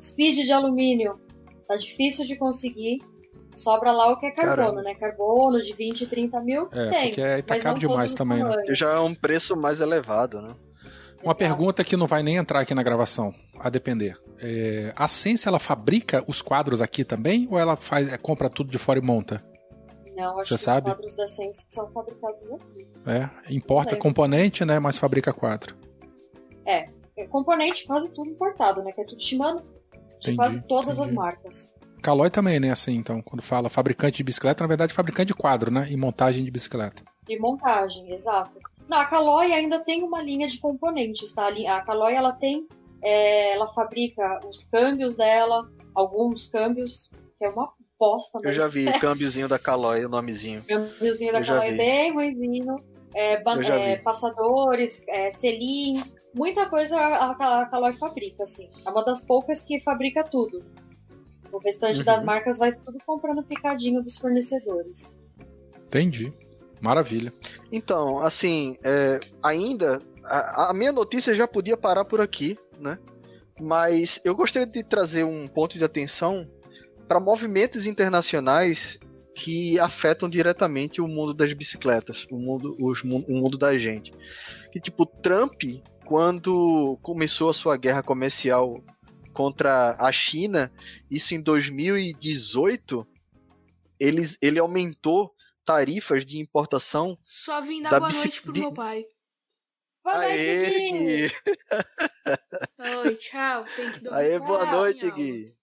[0.00, 1.20] Speed de alumínio
[1.66, 2.98] tá difícil de conseguir.
[3.58, 4.82] Sobra lá o que é carbono, Caramba.
[4.82, 4.94] né?
[4.94, 7.08] Carbono de 20, 30 mil, é, tem.
[7.08, 8.54] Porque aí tá caro demais também, né?
[8.70, 10.54] Já é um preço mais elevado, né?
[11.22, 11.38] Uma Exato.
[11.38, 14.16] pergunta que não vai nem entrar aqui na gravação, a depender.
[14.40, 18.70] É, a Sense, ela fabrica os quadros aqui também ou ela faz, é, compra tudo
[18.70, 19.44] de fora e monta?
[20.16, 20.88] Não, acho Você que sabe?
[20.88, 22.86] os quadros da Sense são fabricados aqui.
[23.06, 25.76] É, importa componente, né, mas fabrica quadro.
[26.64, 29.66] É, é, componente quase tudo importado, né, que é tudo Shimano, de
[30.18, 31.10] entendi, quase todas entendi.
[31.10, 31.77] as marcas.
[32.02, 32.70] Caloi também, né?
[32.70, 35.86] Assim, então, quando fala fabricante de bicicleta, na verdade, fabricante de quadro, né?
[35.90, 37.02] E montagem de bicicleta.
[37.28, 38.58] E montagem, exato.
[38.88, 41.48] Não, a Caloi ainda tem uma linha de componentes, tá?
[41.48, 42.66] A Caloi, ela tem,
[43.02, 48.40] é, ela fabrica os câmbios dela, alguns câmbios, que é uma bosta.
[48.42, 48.52] Mas...
[48.52, 50.62] Eu já vi o câmbiozinho da Caloi, o nomezinho.
[50.66, 52.82] Câmbiozinho da Caloi, bem ruimzinho.
[53.14, 56.02] É, é, passadores, é, selim,
[56.34, 58.70] muita coisa a, a Caloi fabrica, assim.
[58.86, 60.64] É uma das poucas que fabrica tudo.
[61.52, 62.04] O restante uhum.
[62.04, 65.18] das marcas vai tudo comprando picadinho dos fornecedores.
[65.86, 66.32] Entendi.
[66.80, 67.32] Maravilha.
[67.72, 72.98] Então, assim, é, ainda a, a, minha notícia já podia parar por aqui, né?
[73.60, 76.48] Mas eu gostaria de trazer um ponto de atenção
[77.08, 78.98] para movimentos internacionais
[79.34, 84.12] que afetam diretamente o mundo das bicicletas, o mundo, os, o mundo da gente.
[84.72, 85.62] Que tipo, Trump,
[86.04, 88.82] quando começou a sua guerra comercial
[89.38, 90.68] contra a China,
[91.08, 93.06] isso em 2018,
[94.00, 95.32] eles, ele aumentou
[95.64, 97.16] tarifas de importação.
[97.22, 98.60] Só vim dar boa noite pro de...
[98.62, 99.04] meu pai.
[100.02, 101.32] Boa Aê, noite, Gui.
[103.04, 103.64] Oi, tchau.
[103.76, 104.18] Tem que dormir.
[104.18, 105.54] Aê, boa noite, Gui.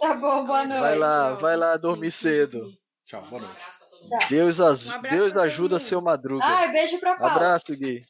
[0.00, 0.80] Tá bom, boa noite.
[0.80, 2.70] Vai lá, vai lá dormir cedo.
[3.04, 3.66] Tchau, boa noite.
[4.06, 4.28] Tchau.
[4.30, 4.86] Deus, as...
[4.86, 6.44] um Deus ajuda seu madruga.
[6.44, 7.34] Ai, beijo pra Paulo.
[7.34, 8.04] Abraço, Gui.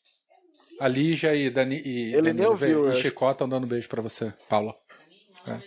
[0.78, 4.02] A Lígia e, Dani, e Ele Danilo nem ouviu, e Chicó estão dando beijo pra
[4.02, 4.76] você, Paula.
[5.46, 5.60] É.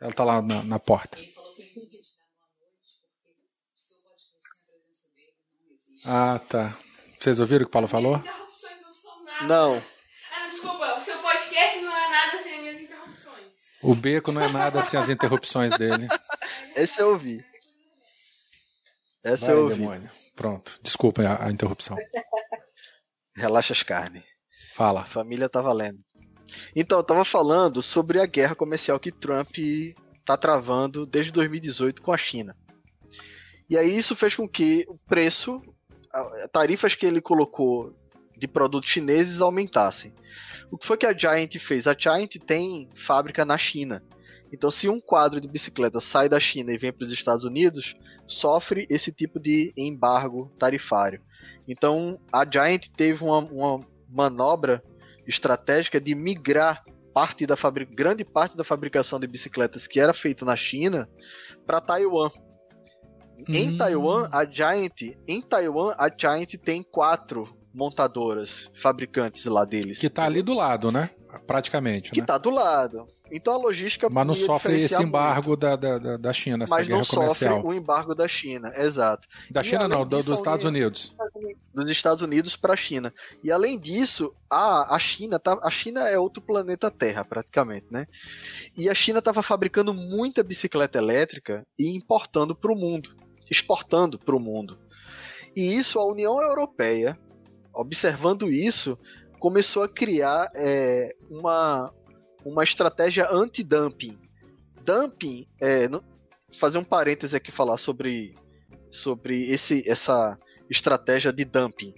[0.00, 1.18] Ela tá lá na, na porta.
[6.04, 6.78] Ah, tá.
[7.18, 8.22] Vocês ouviram o que o Paulo falou?
[9.42, 9.82] Não.
[10.32, 13.54] Ah, desculpa, o seu podcast não é nada sem minhas interrupções.
[13.82, 16.06] O beco não é nada sem as interrupções dele.
[16.76, 17.44] Esse eu ouvi.
[19.24, 19.74] Essa Vai, eu ouvi.
[19.74, 20.10] Demônio.
[20.36, 20.78] Pronto.
[20.82, 21.96] Desculpa a, a interrupção.
[23.34, 24.22] Relaxa as carnes.
[24.74, 25.04] Fala.
[25.06, 25.98] Família tá valendo.
[26.74, 29.56] Então, eu tava falando sobre a guerra comercial que Trump
[30.24, 32.56] tá travando desde 2018 com a China.
[33.68, 35.60] E aí isso fez com que o preço,
[36.52, 37.94] tarifas que ele colocou
[38.36, 40.12] de produtos chineses aumentassem.
[40.70, 41.86] O que foi que a Giant fez?
[41.86, 44.02] A Giant tem fábrica na China.
[44.52, 47.94] Então, se um quadro de bicicleta sai da China e vem para os Estados Unidos,
[48.26, 51.20] sofre esse tipo de embargo tarifário.
[51.66, 54.82] Então, a Giant teve uma, uma manobra
[55.26, 57.56] estratégica de migrar parte da
[57.94, 61.08] grande parte da fabricação de bicicletas que era feita na China
[61.66, 62.30] para Taiwan.
[63.48, 63.76] Em hum.
[63.78, 69.98] Taiwan, a Giant, em Taiwan, a Giant tem quatro montadoras, fabricantes lá deles.
[69.98, 71.10] Que tá ali do lado, né?
[71.38, 72.10] Praticamente.
[72.10, 72.26] Que né?
[72.26, 73.06] tá do lado.
[73.30, 74.08] Então a logística.
[74.08, 77.54] Mas não sofre esse embargo da, da, da China, essa Mas guerra não comercial.
[77.56, 79.26] sofre o embargo da China, exato.
[79.50, 81.12] Da e China não, do, dos Estados Unidos.
[81.74, 83.12] Dos Estados Unidos para a China.
[83.42, 88.06] E além disso, a, a China tá, a China é outro planeta Terra, praticamente, né?
[88.76, 93.14] E a China estava fabricando muita bicicleta elétrica e importando para o mundo,
[93.50, 94.78] exportando para o mundo.
[95.54, 97.18] E isso a União Europeia,
[97.72, 98.98] observando isso,
[99.46, 101.94] começou a criar é, uma,
[102.44, 104.18] uma estratégia anti-dumping.
[104.82, 105.88] Dumping, é,
[106.58, 108.34] fazer um parêntese aqui falar sobre,
[108.90, 110.36] sobre esse, essa
[110.68, 111.94] estratégia de dumping.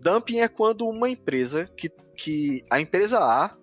[0.00, 3.56] Dumping é quando uma empresa que, que a empresa A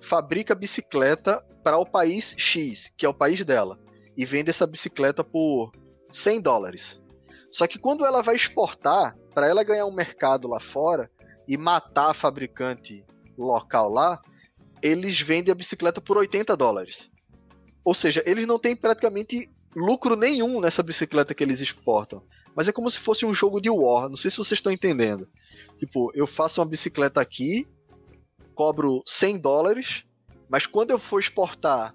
[0.00, 3.80] fabrica bicicleta para o país X, que é o país dela,
[4.16, 5.72] e vende essa bicicleta por
[6.12, 7.00] 100 dólares.
[7.50, 11.10] Só que quando ela vai exportar, para ela ganhar um mercado lá fora
[11.46, 13.04] e matar a fabricante
[13.36, 14.20] local lá,
[14.82, 17.10] eles vendem a bicicleta por 80 dólares.
[17.84, 22.22] Ou seja, eles não têm praticamente lucro nenhum nessa bicicleta que eles exportam.
[22.54, 24.08] Mas é como se fosse um jogo de war.
[24.08, 25.28] Não sei se vocês estão entendendo.
[25.78, 27.66] Tipo, eu faço uma bicicleta aqui,
[28.54, 30.04] cobro 100 dólares,
[30.48, 31.94] mas quando eu for exportar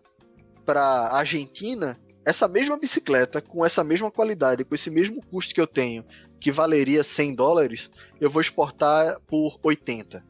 [0.66, 5.68] para Argentina, essa mesma bicicleta, com essa mesma qualidade, com esse mesmo custo que eu
[5.68, 6.06] tenho,
[6.40, 10.24] que valeria 100 dólares, eu vou exportar por 80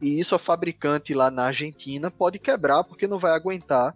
[0.00, 3.94] e isso a fabricante lá na Argentina pode quebrar porque não vai aguentar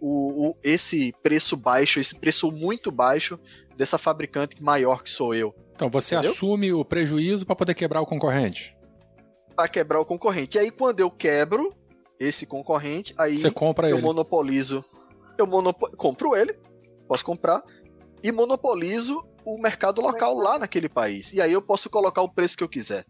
[0.00, 3.38] o, o, esse preço baixo, esse preço muito baixo
[3.76, 5.54] dessa fabricante maior que sou eu.
[5.74, 6.32] Então você Entendeu?
[6.32, 8.76] assume o prejuízo para poder quebrar o concorrente.
[9.56, 10.58] Para quebrar o concorrente.
[10.58, 11.72] E aí quando eu quebro
[12.20, 14.04] esse concorrente, aí você compra eu ele.
[14.04, 14.84] monopolizo.
[15.38, 16.56] Eu monopo compro ele,
[17.08, 17.62] posso comprar
[18.22, 21.32] e monopolizo o mercado local lá naquele país.
[21.32, 23.06] E aí eu posso colocar o preço que eu quiser.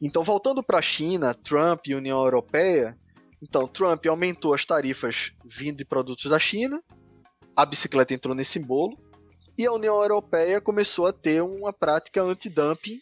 [0.00, 2.96] Então, voltando para a China, Trump e União Europeia,
[3.42, 6.82] então Trump aumentou as tarifas vindo de produtos da China,
[7.54, 8.96] a bicicleta entrou nesse bolo,
[9.58, 12.98] e a União Europeia começou a ter uma prática anti-dumping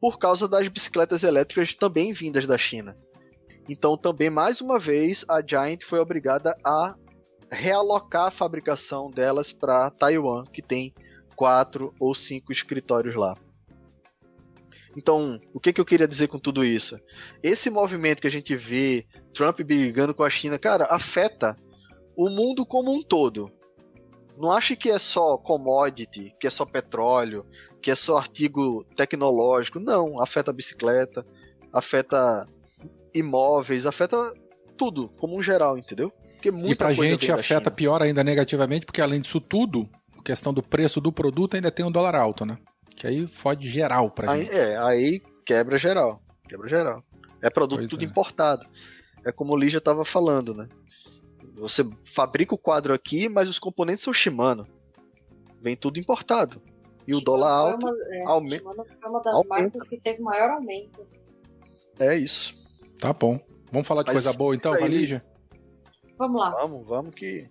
[0.00, 2.96] por causa das bicicletas elétricas também vindas da China.
[3.68, 6.96] Então, também mais uma vez, a Giant foi obrigada a
[7.54, 10.92] realocar a fabricação delas para Taiwan, que tem
[11.34, 13.36] quatro ou cinco escritórios lá.
[14.96, 17.00] Então, o que, que eu queria dizer com tudo isso?
[17.42, 21.56] Esse movimento que a gente vê, Trump brigando com a China, cara, afeta
[22.16, 23.50] o mundo como um todo.
[24.36, 27.44] Não ache que é só commodity, que é só petróleo,
[27.82, 29.80] que é só artigo tecnológico.
[29.80, 31.26] Não, afeta a bicicleta,
[31.72, 32.48] afeta
[33.12, 34.32] imóveis, afeta
[34.76, 36.12] tudo, como um geral, entendeu?
[36.44, 39.88] Porque muita e pra gente afeta pior ainda negativamente, porque além disso tudo,
[40.22, 42.58] questão do preço do produto ainda tem um dólar alto, né?
[42.94, 44.54] Que aí fode geral pra aí, gente.
[44.54, 46.20] É, aí quebra geral.
[46.46, 47.02] Quebra geral.
[47.40, 48.06] É produto pois tudo é.
[48.06, 48.66] importado.
[49.24, 50.68] É como o Lígia tava falando, né?
[51.56, 54.66] Você fabrica o quadro aqui, mas os componentes são Shimano.
[55.62, 56.60] Vem tudo importado.
[57.06, 58.56] E Shimano o dólar alto uma, é, aumenta.
[58.56, 59.48] Shimano foi uma das aumenta.
[59.48, 61.06] marcas que teve maior aumento.
[61.98, 62.54] É isso.
[62.98, 63.40] Tá bom.
[63.72, 65.24] Vamos falar de mas coisa boa então, Lígia?
[66.18, 66.50] Vamos lá.
[66.50, 67.50] Vamos, vamos que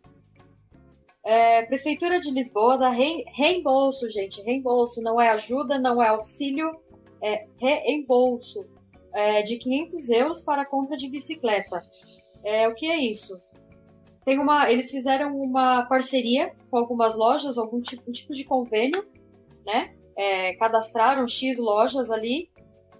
[1.24, 4.42] é, Prefeitura de Lisboa dá re, reembolso, gente.
[4.42, 6.78] Reembolso não é ajuda, não é auxílio,
[7.22, 8.66] é reembolso
[9.14, 11.82] é, de 500 euros para a compra de bicicleta.
[12.44, 13.40] É, o que é isso?
[14.26, 19.06] Tem uma, eles fizeram uma parceria com algumas lojas, algum tipo, um tipo de convênio,
[19.66, 19.96] né?
[20.18, 22.50] É, cadastraram X lojas ali.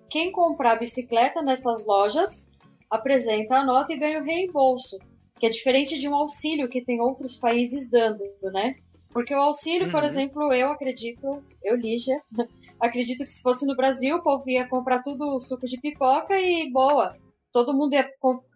[0.10, 2.50] Quem comprar bicicleta nessas lojas
[2.90, 4.98] apresenta a nota e ganha o reembolso
[5.44, 8.78] que é diferente de um auxílio que tem outros países dando, né?
[9.10, 9.92] Porque o auxílio, uhum.
[9.92, 12.24] por exemplo, eu acredito, eu, Lígia,
[12.80, 16.72] acredito que se fosse no Brasil, o povo ia comprar tudo suco de pipoca e
[16.72, 17.18] boa.
[17.52, 18.10] Todo mundo ia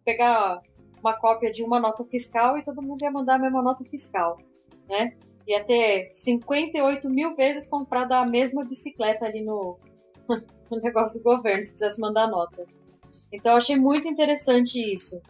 [0.06, 0.62] pegar
[1.02, 4.38] uma cópia de uma nota fiscal e todo mundo ia mandar a mesma nota fiscal,
[4.88, 5.14] né?
[5.46, 9.78] Ia ter 58 mil vezes comprada a mesma bicicleta ali no,
[10.72, 12.66] no negócio do governo, se quisesse mandar nota.
[13.30, 15.22] Então eu achei muito interessante isso.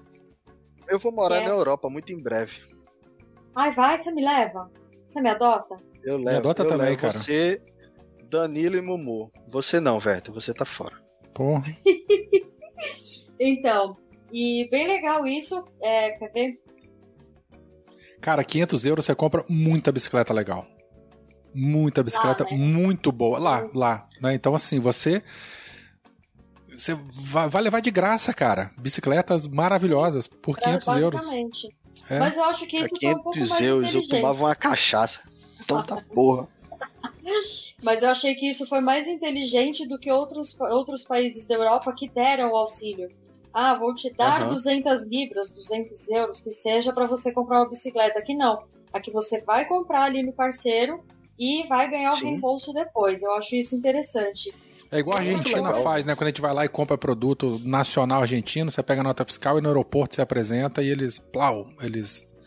[0.88, 1.44] Eu vou morar é.
[1.44, 2.54] na Europa muito em breve.
[3.56, 4.72] Ai, vai, você me leva?
[5.08, 5.78] Você me adota?
[6.04, 6.30] Eu levo.
[6.30, 7.14] Me adota eu também, levo cara.
[7.14, 7.62] Você,
[8.30, 9.32] Danilo e Mumu.
[9.50, 10.96] Você não, Verta, você tá fora.
[11.34, 11.62] Porra.
[13.40, 13.98] então,
[14.32, 15.66] e bem legal isso.
[15.82, 16.62] É, quer ver?
[18.22, 20.66] Cara, 500 euros você compra muita bicicleta legal.
[21.54, 22.52] Muita bicicleta né?
[22.52, 23.40] muito boa.
[23.40, 24.08] Lá, lá.
[24.22, 24.34] Né?
[24.34, 25.24] Então, assim, você
[26.78, 28.72] você vai levar de graça, cara.
[28.78, 31.70] Bicicletas maravilhosas por 500 é, euros.
[32.10, 32.20] É.
[32.20, 35.20] Mas eu acho que isso tá um pouco mais euros eu tomava uma cachaça.
[35.66, 36.48] Tonta porra.
[37.84, 41.94] Mas eu achei que isso foi mais inteligente do que outros, outros países da Europa
[41.94, 43.10] que deram o auxílio.
[43.54, 44.50] Ah, vou te dar uhum.
[44.50, 48.20] 200 libras, 200 euros, que seja, para você comprar uma bicicleta.
[48.20, 48.64] Aqui não.
[48.94, 51.04] Aqui você vai comprar ali no parceiro
[51.40, 52.26] e vai ganhar o Sim.
[52.26, 53.24] reembolso depois.
[53.24, 54.54] Eu acho isso interessante.
[54.92, 56.16] É igual a Argentina faz, né?
[56.16, 59.58] Quando a gente vai lá e compra produto nacional argentino, você pega a nota fiscal
[59.58, 62.38] e no aeroporto se apresenta e eles, plau, eles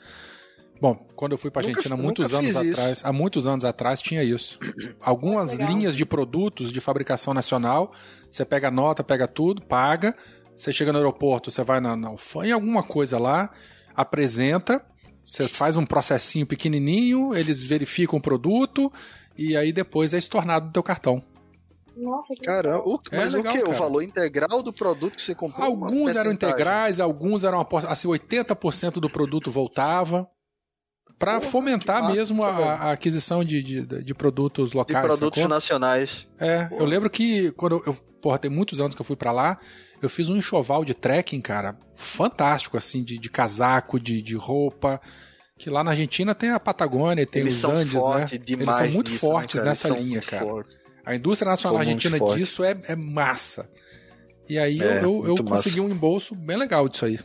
[0.80, 4.24] Bom, quando eu fui para Argentina nunca, muitos anos atrás, há muitos anos atrás tinha
[4.24, 4.58] isso.
[4.98, 7.92] Algumas linhas de produtos de fabricação nacional,
[8.30, 10.16] você pega a nota, pega tudo, paga,
[10.56, 13.50] você chega no aeroporto, você vai na, na em alguma coisa lá,
[13.94, 14.82] apresenta,
[15.22, 18.90] você faz um processinho pequenininho, eles verificam o produto
[19.36, 21.22] e aí depois é estornado do teu cartão.
[21.96, 23.62] Nossa, que Caramba, o, é mas legal, o que?
[23.64, 23.76] Cara.
[23.76, 25.66] O valor integral do produto que você comprou?
[25.66, 30.28] Alguns eram integrais, alguns eram assim, 80% do produto voltava
[31.20, 35.02] para fomentar mesmo a, a, aquisição de, de, de, produtos locais.
[35.02, 35.48] De produtos sacou?
[35.54, 36.26] nacionais.
[36.38, 39.58] É, eu lembro que quando eu, porra, tem muitos anos que eu fui para lá,
[40.00, 44.98] eu fiz um enxoval de trekking, cara, fantástico, assim, de, de casaco, de, de roupa.
[45.58, 48.26] Que lá na Argentina tem a Patagônia, tem Eles os Andes, né?
[48.32, 50.46] Eles são muito nisso, né, fortes né, nessa linha, cara.
[50.46, 50.79] Fortes.
[51.10, 53.68] A indústria nacional argentina disso é, é massa.
[54.48, 57.18] E aí é, eu, eu, eu consegui um embolso bem legal disso aí.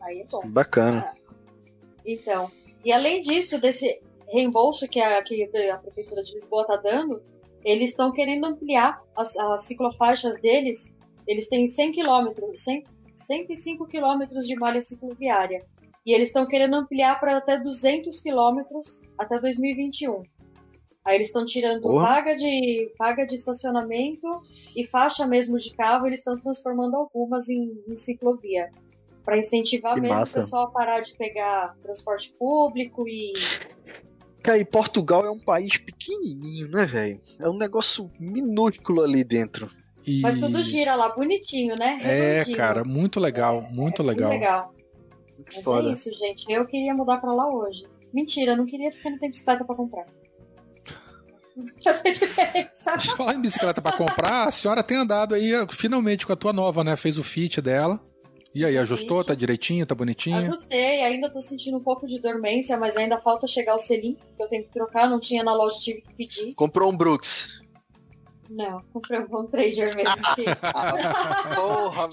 [0.00, 0.40] Aí é bom.
[0.48, 1.04] Bacana.
[1.08, 1.14] Ah,
[2.06, 2.48] então,
[2.84, 7.20] e além disso, desse reembolso que a, que a Prefeitura de Lisboa está dando,
[7.64, 10.96] eles estão querendo ampliar as, as, ciclofaixas deles.
[11.26, 12.64] Eles têm 100 quilômetros,
[13.16, 15.66] 105 quilômetros de malha cicloviária.
[16.06, 20.22] E eles estão querendo ampliar para até 200 quilômetros até 2021.
[21.04, 22.00] Aí eles estão tirando oh.
[22.00, 24.28] vaga de vaga de estacionamento
[24.76, 28.70] e faixa mesmo de carro, eles estão transformando algumas em, em ciclovia
[29.24, 30.38] para incentivar que mesmo massa.
[30.38, 33.32] o pessoal a parar de pegar transporte público e.
[34.42, 37.20] Cara, e Portugal é um país pequenininho, né, velho?
[37.38, 39.70] É um negócio minúsculo ali dentro.
[40.04, 40.20] E...
[40.20, 41.98] Mas tudo gira lá, bonitinho, né?
[42.02, 44.30] É, cara, muito legal, muito é, legal.
[44.30, 44.74] Muito legal.
[45.54, 46.52] Mas é isso, gente.
[46.52, 47.86] Eu queria mudar para lá hoje.
[48.12, 50.06] Mentira, eu não queria porque não tem bicicleta para comprar.
[53.16, 56.82] Falar em bicicleta para comprar, a senhora tem andado aí finalmente com a tua nova,
[56.82, 56.96] né?
[56.96, 58.00] Fez o fit dela.
[58.54, 59.24] E aí, ajustou?
[59.24, 59.86] Tá direitinho?
[59.86, 60.36] Tá bonitinho?
[60.36, 64.42] Ajustei, ainda tô sentindo um pouco de dormência, mas ainda falta chegar o selim, que
[64.42, 66.54] eu tenho que trocar, não tinha na loja, tive que pedir.
[66.54, 67.62] Comprou um Brooks?
[68.50, 70.44] Não, comprei um Von Trader mesmo aqui.
[71.56, 72.08] Porra!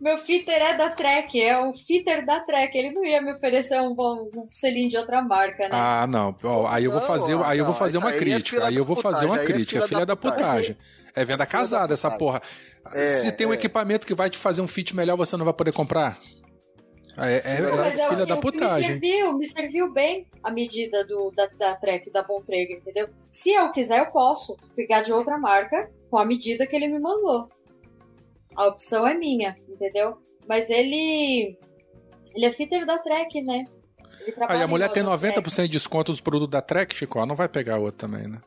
[0.00, 2.76] Meu fitter é da Trek, é o fitter da Trek.
[2.76, 5.70] Ele não ia me oferecer um, bom, um selim de outra marca, né?
[5.72, 6.36] Ah, não.
[6.42, 8.66] Ó, aí eu vou fazer, aí eu vou fazer uma crítica.
[8.66, 9.86] Aí eu vou fazer uma crítica.
[9.86, 10.76] Filha da putagem.
[11.14, 12.40] É venda casada essa porra.
[12.92, 13.54] É, Se tem um é.
[13.54, 16.18] equipamento que vai te fazer um fit melhor, você não vai poder comprar?
[17.16, 18.98] É, é, não, é filha eu, da putagem.
[18.98, 23.08] Me serviu, me serviu bem a medida do, da, da Trek, da Bontrager, entendeu?
[23.30, 26.98] Se eu quiser, eu posso pegar de outra marca com a medida que ele me
[26.98, 27.50] mandou.
[28.56, 30.18] A opção é minha, entendeu?
[30.48, 31.58] Mas ele.
[32.34, 33.64] Ele é fitter da Trek, né?
[34.48, 35.62] Aí a mulher tem 90% Trek.
[35.62, 37.24] de desconto dos produtos da Trek, Chico.
[37.26, 38.40] Não vai pegar outro também, né?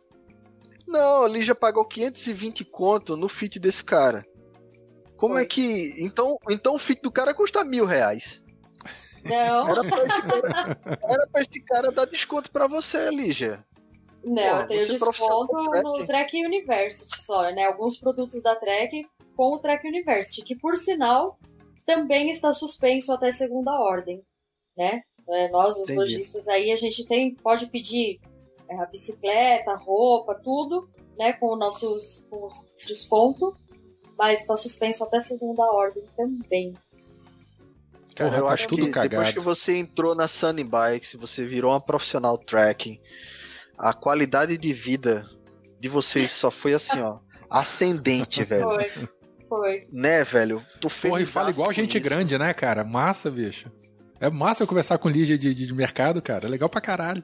[0.87, 4.25] Não, ali já pagou 520 conto no fit desse cara.
[5.17, 5.93] Como é que.
[5.97, 8.41] Então, então o fit do cara custa mil reais.
[9.25, 9.69] Não.
[9.69, 13.65] Era pra esse cara, era pra esse cara dar desconto pra você, Lígia.
[14.23, 17.65] Não, Pô, tem desconto no Trek University só, né?
[17.65, 21.37] Alguns produtos da Trek com o Trek University, que por sinal
[21.85, 24.23] também está suspenso até segunda ordem,
[24.75, 25.03] né?
[25.27, 25.99] É, nós, os Entendi.
[25.99, 28.19] lojistas aí, a gente tem, pode pedir
[28.69, 33.55] é, a bicicleta, roupa, tudo, né, com nossos com os desconto,
[34.17, 36.73] mas está suspenso até segunda ordem também.
[38.15, 39.09] Cara, eu acho tudo que cagado.
[39.09, 42.99] depois que você entrou na Sunny Bikes, você virou uma profissional tracking,
[43.77, 45.27] a qualidade de vida
[45.79, 47.19] de vocês só foi assim, ó,
[47.49, 48.63] ascendente, velho.
[48.63, 49.09] Foi.
[49.55, 49.87] Foi.
[49.91, 50.65] Né, velho?
[50.81, 52.03] Tu fez Porra, e fala igual gente isso.
[52.03, 52.83] grande, né, cara?
[52.83, 53.71] Massa, bicho.
[54.19, 56.45] É massa eu conversar com Lígia de, de, de mercado, cara.
[56.45, 57.23] É legal pra caralho.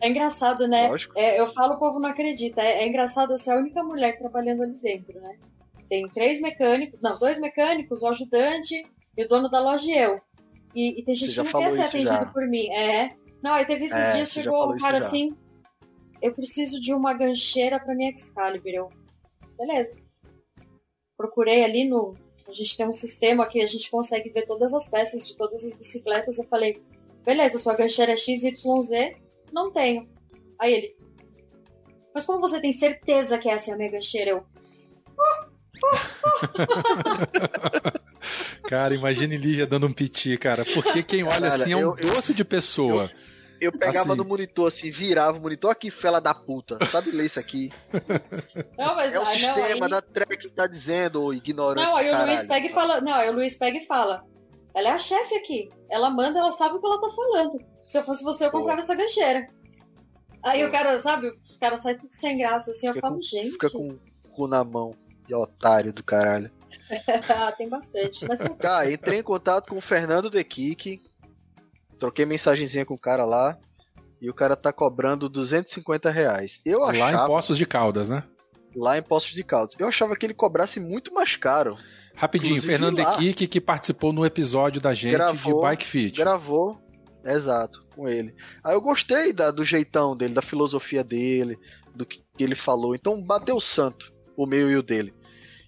[0.00, 0.90] É engraçado, né?
[1.16, 2.60] É, eu falo, o povo não acredita.
[2.60, 5.36] É, é, engraçado eu ser a única mulher trabalhando ali dentro, né?
[5.88, 8.82] Tem três mecânicos, não, dois mecânicos, o ajudante
[9.16, 10.20] e o dono da loja e eu.
[10.74, 12.26] E, e tem gente que não quer ser atendido já.
[12.26, 12.68] por mim.
[12.72, 13.10] É.
[13.40, 15.36] Não, aí teve esses é, dias, chegou um cara assim,
[16.20, 18.70] eu preciso de uma gancheira pra minha Excalibur.
[18.70, 18.88] Eu,
[19.56, 19.94] beleza.
[21.22, 22.16] Procurei ali no...
[22.48, 25.64] A gente tem um sistema que a gente consegue ver todas as peças de todas
[25.64, 26.36] as bicicletas.
[26.36, 26.82] Eu falei,
[27.24, 29.14] beleza, sua gancheira é XYZ,
[29.52, 30.08] não tenho.
[30.58, 30.96] Aí ele.
[32.12, 34.30] Mas como você tem certeza que essa é a minha gancheira?
[34.30, 34.44] Eu.
[38.68, 40.64] cara, imagine Lígia dando um piti, cara.
[40.64, 43.04] Porque quem olha cara, assim é um eu, doce de pessoa.
[43.04, 43.31] Eu
[43.70, 44.16] pegava assim.
[44.16, 46.78] no monitor assim, virava o monitor aqui, fela da puta.
[46.86, 47.70] Sabe ler isso aqui?
[48.76, 49.90] Não, mas é o ah, sistema não, aí...
[49.90, 51.86] da track que tá dizendo, ou ignorante.
[51.86, 53.00] Não, aí o Luiz pega e fala.
[53.00, 54.24] Não, aí o Luiz pega e fala.
[54.74, 55.70] Ela é a chefe aqui.
[55.90, 57.64] Ela manda, ela sabe o que ela tá falando.
[57.86, 58.82] Se eu fosse você, eu comprava Pô.
[58.82, 59.46] essa gancheira.
[60.42, 60.68] Aí Pô.
[60.68, 63.52] o cara, sabe, os caras saem tudo sem graça, assim, fica eu falo, com, gente.
[63.52, 64.92] Fica com o cu na mão.
[65.28, 66.50] E otário do caralho.
[67.28, 68.26] ah, tem bastante.
[68.26, 68.40] Mas...
[68.58, 71.00] Tá, entrei em contato com o Fernando de Kik.
[72.02, 73.56] Troquei mensagenzinha com o cara lá.
[74.20, 76.60] E o cara tá cobrando 250 reais.
[76.64, 76.98] Eu achava...
[76.98, 78.24] Lá em Poços de Caldas, né?
[78.74, 79.76] Lá em Poços de Caldas.
[79.78, 81.78] Eu achava que ele cobrasse muito mais caro.
[82.16, 86.18] Rapidinho, Inclusive, Fernando Kik, que participou no episódio da gente gravou, de Bike Fit.
[86.18, 86.76] Gravou,
[87.24, 88.34] exato, com ele.
[88.64, 91.56] Aí eu gostei da, do jeitão dele, da filosofia dele,
[91.94, 92.96] do que ele falou.
[92.96, 95.14] Então bateu o santo, o meu e o dele.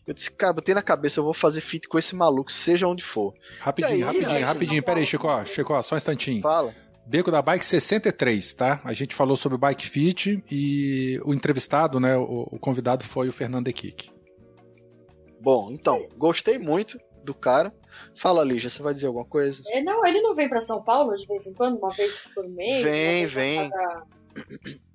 [0.07, 3.03] Eu disse, cara, botei na cabeça, eu vou fazer fit com esse maluco, seja onde
[3.03, 3.35] for.
[3.59, 4.83] Rapidinho, aí, rapidinho, aí, rapidinho.
[4.83, 6.43] Pera aí, Chico, Chico, só um instantinho.
[6.43, 6.75] Fala.
[7.07, 8.81] Beco da Bike 63, tá?
[8.83, 13.33] A gente falou sobre Bike Fit e o entrevistado, né, o, o convidado foi o
[13.33, 14.11] Fernando Ekik.
[15.41, 17.73] Bom, então, gostei muito do cara.
[18.17, 19.63] Fala, Lígia, você vai dizer alguma coisa?
[19.69, 22.49] É, não, ele não vem para São Paulo de vez em quando, uma vez por
[22.49, 22.83] mês?
[22.83, 23.71] Vem, vem.
[23.71, 24.03] Cada...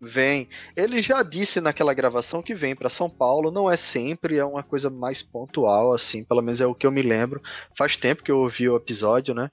[0.01, 0.47] Vem.
[0.75, 4.63] Ele já disse naquela gravação que vem para São Paulo, não é sempre, é uma
[4.63, 7.41] coisa mais pontual, assim, pelo menos é o que eu me lembro.
[7.77, 9.51] Faz tempo que eu ouvi o episódio, né?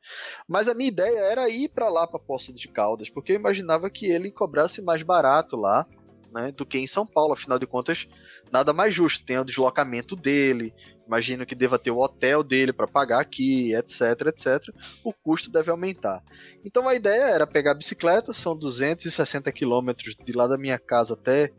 [0.49, 3.91] Mas a minha ideia era ir para lá, para Poço de Caldas, porque eu imaginava
[3.91, 5.87] que ele cobrasse mais barato lá
[6.37, 7.33] né, do que em São Paulo.
[7.33, 8.07] Afinal de contas,
[8.53, 9.25] nada mais justo.
[9.25, 10.75] Tem o deslocamento dele,
[11.07, 14.75] imagino que deva ter o hotel dele para pagar aqui, etc, etc.
[15.03, 16.23] O custo deve aumentar.
[16.65, 21.15] Então a ideia era pegar a bicicleta, são 260 quilômetros de lá da minha casa
[21.15, 21.51] até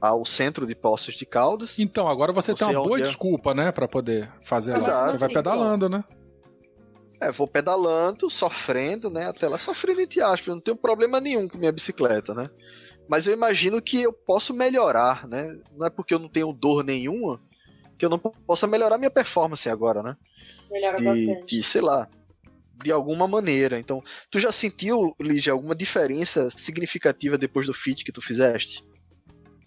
[0.00, 1.78] ao centro de Poços de Caldas.
[1.78, 3.02] Então, agora você, você tem uma boa é...
[3.02, 4.90] desculpa, né, para poder fazer Exato.
[4.90, 5.10] lá.
[5.10, 6.04] Você vai pedalando, né?
[7.18, 11.56] É, vou pedalando, sofrendo, né, até lá, sofrendo entre aspas, não tenho problema nenhum com
[11.56, 12.44] minha bicicleta, né?
[13.08, 15.58] Mas eu imagino que eu posso melhorar, né?
[15.72, 17.40] Não é porque eu não tenho dor nenhuma
[17.98, 20.16] que eu não possa melhorar minha performance agora, né?
[20.70, 21.56] Melhora de, bastante.
[21.56, 22.08] De, sei lá,
[22.82, 23.78] de alguma maneira.
[23.78, 28.84] Então, tu já sentiu, Lígia, alguma diferença significativa depois do fit que tu fizeste?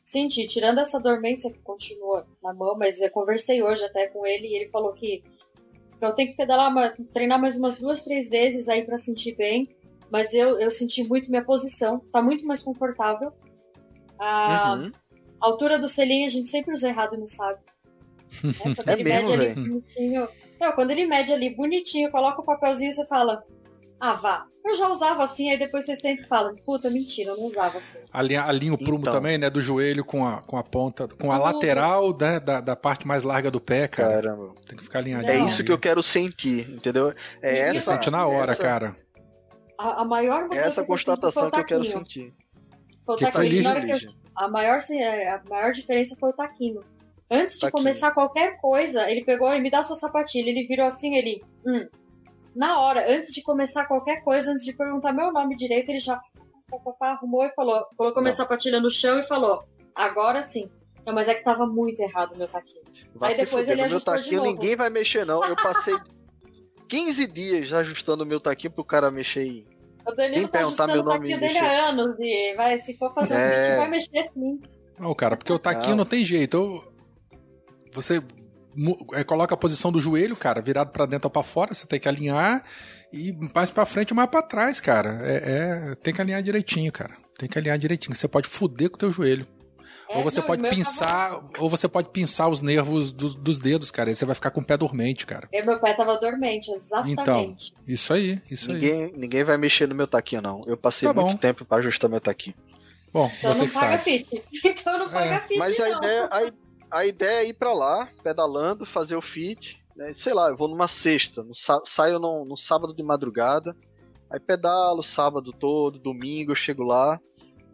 [0.03, 4.47] Senti, tirando essa dormência que continua na mão, mas eu conversei hoje até com ele
[4.47, 5.23] e ele falou que
[6.01, 9.75] eu tenho que pedalar, treinar mais umas duas, três vezes aí para sentir bem
[10.11, 13.31] mas eu, eu senti muito minha posição, tá muito mais confortável.
[14.17, 14.91] A uhum.
[15.39, 17.59] altura do selinho a gente sempre usa errado não sabe.
[18.43, 18.53] Né?
[18.75, 20.27] Quando é ele mesmo, mede ali bonitinho.
[20.61, 23.43] Não, quando ele mede ali bonitinho, coloca o papelzinho e você fala,
[23.99, 24.45] ah, vá.
[24.63, 27.79] Eu já usava assim, aí depois você sente e fala, puta, mentira, eu não usava
[27.79, 27.99] assim.
[28.13, 29.13] Alinha, alinha o prumo então.
[29.13, 29.49] também, né?
[29.49, 33.23] Do joelho com a, com a ponta, com a lateral né, da, da parte mais
[33.23, 34.21] larga do pé, cara.
[34.21, 34.53] Caramba.
[34.67, 35.31] Tem que ficar alinhadinho.
[35.31, 37.15] É isso que eu quero sentir, entendeu?
[37.41, 38.61] É essa, Você sente na hora, essa...
[38.61, 38.95] cara
[39.79, 42.33] a, a maior mudança Essa constatação que, eu quero sentir.
[43.05, 43.63] Foi o que taquinho.
[43.63, 46.83] Que a, maior, a maior diferença foi o taquinho.
[47.31, 47.79] Antes de taquinho.
[47.79, 50.49] começar qualquer coisa, ele pegou e me dá sua sapatilha.
[50.49, 51.41] Ele virou assim, ele.
[51.65, 51.87] Hum.
[52.53, 56.19] Na hora, antes de começar qualquer coisa, antes de perguntar meu nome direito, ele já
[56.99, 59.63] arrumou e falou, colocou minha sapatilha no chão e falou:
[59.95, 60.69] agora sim.
[61.05, 62.83] Não, mas é que tava muito errado o meu taquinho.
[63.15, 64.59] Vai Aí depois ele ajustou meu taquinho, de novo.
[64.59, 65.41] ninguém vai mexer, não.
[65.43, 65.95] Eu passei
[66.89, 69.65] 15 dias ajustando o meu taquinho pro cara mexer aí.
[70.05, 73.45] O Danilo tá ajustando o taquinho dele há anos e vai, se for fazer é...
[73.45, 74.59] um vídeo, vai mexer sim.
[74.99, 76.81] Não, cara, porque o taquinho não, não tem jeito.
[77.93, 78.21] Você
[79.13, 81.99] é, coloca a posição do joelho, cara, virado para dentro ou para fora, você tem
[81.99, 82.63] que alinhar
[83.13, 85.19] e mais para frente ou mais para trás, cara.
[85.23, 87.15] É, é, tem que alinhar direitinho, cara.
[87.37, 88.15] Tem que alinhar direitinho.
[88.15, 89.47] Você pode fuder com o teu joelho.
[90.09, 91.49] É, ou você não, pode pinçar, tava...
[91.59, 94.09] ou você pode pinçar os nervos do, dos dedos, cara.
[94.09, 95.47] Aí você vai ficar com o pé dormente, cara.
[95.53, 97.21] E meu pé tava dormente, exatamente.
[97.21, 97.55] Então,
[97.87, 99.13] isso aí, isso ninguém, aí.
[99.15, 100.63] Ninguém vai mexer no meu taquinho, não.
[100.65, 102.55] Eu passei tá muito tempo para ajustar meu taquinho.
[103.13, 104.03] Bom, então você não que paga sabe.
[104.03, 104.43] fit.
[104.65, 105.39] Então não paga é.
[105.41, 105.85] fit, Mas não.
[105.85, 109.79] a ideia, a, a ideia é ir para lá, pedalando, fazer o fit.
[109.95, 110.11] Né?
[110.13, 111.53] Sei lá, eu vou numa sexta, no,
[111.85, 113.75] saio no, no sábado de madrugada,
[114.31, 117.19] aí pedalo sábado todo, domingo eu chego lá,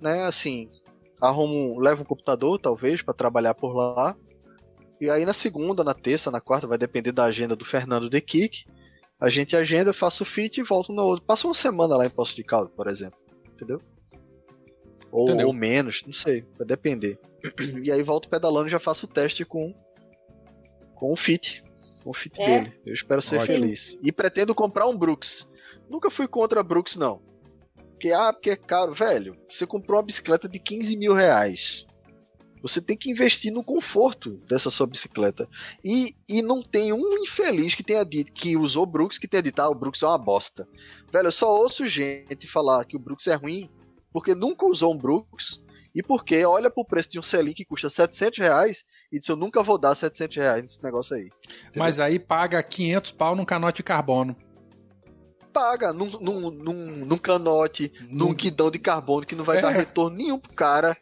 [0.01, 0.23] né?
[0.23, 0.69] Assim,
[1.21, 4.15] arrumo, levo um computador, talvez, para trabalhar por lá.
[4.99, 8.21] E aí na segunda, na terça, na quarta, vai depender da agenda do Fernando de
[8.21, 8.65] Kik.
[9.19, 11.25] A gente agenda, faço o fit e volto no outro.
[11.25, 13.17] Passo uma semana lá em Poço de Caldo, por exemplo.
[13.53, 13.79] Entendeu?
[15.11, 17.17] Ou, ou, menos, não sei, vai depender.
[17.81, 19.73] E aí volto pedalando e já faço o teste com,
[20.93, 21.63] com o fit.
[22.03, 22.45] Com o fit é.
[22.45, 22.79] dele.
[22.85, 23.55] Eu espero ser Ótimo.
[23.55, 23.97] feliz.
[24.01, 25.49] E pretendo comprar um Brooks.
[25.89, 27.21] Nunca fui contra Brooks, não.
[27.95, 28.93] Porque, ah, porque é caro.
[28.93, 31.85] Velho, você comprou uma bicicleta de 15 mil reais.
[32.61, 35.47] Você tem que investir no conforto dessa sua bicicleta.
[35.83, 39.59] E, e não tem um infeliz que tenha dito que usou Brooks que tenha dito,
[39.59, 40.67] ah, o Brooks é uma bosta.
[41.11, 43.69] Velho, eu só ouço gente falar que o Brooks é ruim
[44.11, 45.61] porque nunca usou um Brooks
[45.93, 49.37] e porque olha pro preço de um selim que custa 700 reais e disse, eu
[49.37, 51.29] nunca vou dar 700 reais nesse negócio aí.
[51.45, 51.71] Entendeu?
[51.75, 54.35] Mas aí paga 500 pau num canote de carbono
[55.55, 59.61] paga num, num, num, num canote, num, guidão de carbono que não vai é.
[59.61, 60.97] dar retorno nenhum pro cara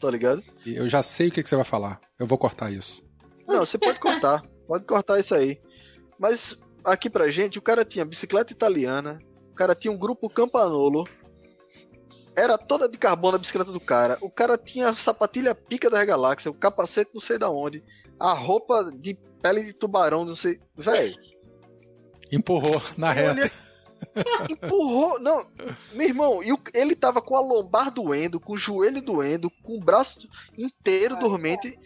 [0.00, 0.42] tá ligado?
[0.64, 2.00] Eu já sei o que, que você vai falar.
[2.18, 3.04] Eu vou cortar isso.
[3.46, 4.42] Não, você pode cortar.
[4.66, 5.60] pode cortar isso aí.
[6.18, 9.20] Mas aqui pra gente, o cara tinha bicicleta italiana,
[9.50, 11.06] o cara tinha um grupo Campanolo,
[12.34, 16.02] era toda de carbono a bicicleta do cara, o cara tinha a sapatilha pica da
[16.04, 17.84] galáxia, o capacete não sei da onde,
[18.18, 20.58] a roupa de pele de tubarão, não sei.
[20.76, 21.14] Véi.
[22.32, 23.50] Empurrou na reta.
[24.50, 25.20] Empurrou.
[25.20, 25.46] Não,
[25.92, 26.40] meu irmão,
[26.74, 31.20] ele tava com a lombar doendo, com o joelho doendo, com o braço inteiro Ai,
[31.20, 31.78] dormente.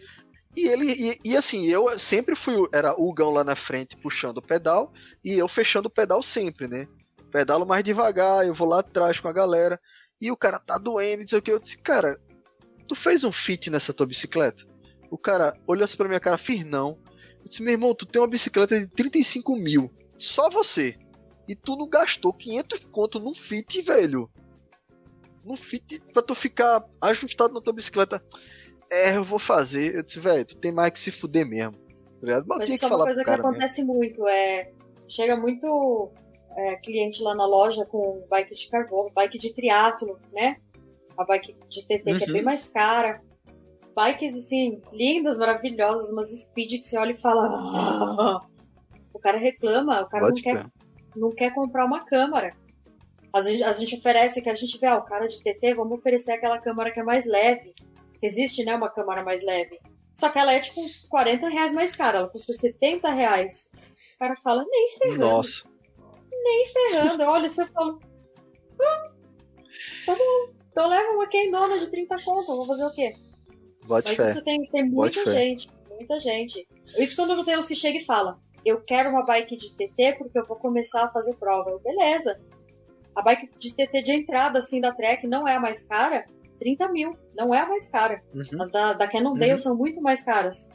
[0.55, 4.37] E ele, e, e, assim, eu sempre fui, era o Gão lá na frente puxando
[4.37, 6.87] o pedal e eu fechando o pedal sempre, né?
[7.29, 9.79] Pedalo mais devagar, eu vou lá atrás com a galera.
[10.21, 11.51] E o cara tá doendo, não sei o que.
[11.51, 12.17] Eu disse, cara,
[12.87, 14.63] tu fez um fit nessa tua bicicleta?
[15.11, 16.97] O cara olhou assim pra minha cara, fiz não.
[17.43, 19.91] Eu disse, meu irmão, tu tem uma bicicleta de 35 mil.
[20.17, 20.97] Só você
[21.47, 24.29] e tu não gastou 500 conto num fit, velho.
[25.43, 28.23] Num fit pra tu ficar ajustado na tua bicicleta.
[28.89, 29.95] É, eu vou fazer.
[29.95, 31.73] Eu disse, velho, tu tem mais que se fuder mesmo.
[32.25, 33.95] Tá Mas, isso é uma coisa que acontece mesmo.
[33.95, 34.27] muito.
[34.27, 34.71] É,
[35.07, 36.11] chega muito
[36.55, 40.57] é, cliente lá na loja com bike de carbono, bike de triatlo, né?
[41.17, 42.17] A bike de TT uhum.
[42.17, 42.45] que é bem uhum.
[42.45, 43.21] mais cara.
[43.95, 47.49] Bikes, assim, lindas, maravilhosas, umas speed que você olha e fala.
[48.17, 48.39] Ah!
[49.13, 50.65] O cara reclama, o cara Pode não quer
[51.15, 52.55] não quer comprar uma câmara.
[53.33, 55.99] A gente, a gente oferece que a gente vê, ah, o cara de TT, vamos
[55.99, 57.73] oferecer aquela câmara que é mais leve.
[58.21, 59.79] Existe, né, uma câmara mais leve.
[60.13, 63.69] Só que ela é tipo uns 40 reais mais cara, ela custa 70 reais.
[64.15, 65.19] O cara fala, nem ferrando.
[65.19, 65.63] Nossa.
[66.31, 67.23] Nem ferrando.
[67.23, 67.99] Olha, você fala.
[68.81, 69.11] Ah,
[70.05, 70.55] tá bom.
[70.71, 73.15] Então leva uma Kendona de 30 conto, vou fazer o quê?
[73.85, 74.31] Bote Mas fé.
[74.31, 75.95] isso tem, tem muita Bote gente, fé.
[75.95, 76.67] muita gente.
[76.97, 80.15] Isso quando não tem uns que chegam e falam, eu quero uma bike de TT
[80.17, 81.69] porque eu vou começar a fazer prova.
[81.69, 82.39] Eu, beleza.
[83.15, 86.25] A bike de TT de entrada, assim, da Trek não é a mais cara.
[86.59, 88.23] 30 mil, não é a mais cara.
[88.33, 88.61] Uhum.
[88.61, 89.57] As da, da Cannondale uhum.
[89.57, 90.69] são muito mais caras.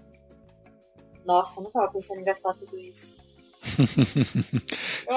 [1.24, 3.14] Nossa, não tava pensando em gastar tudo isso.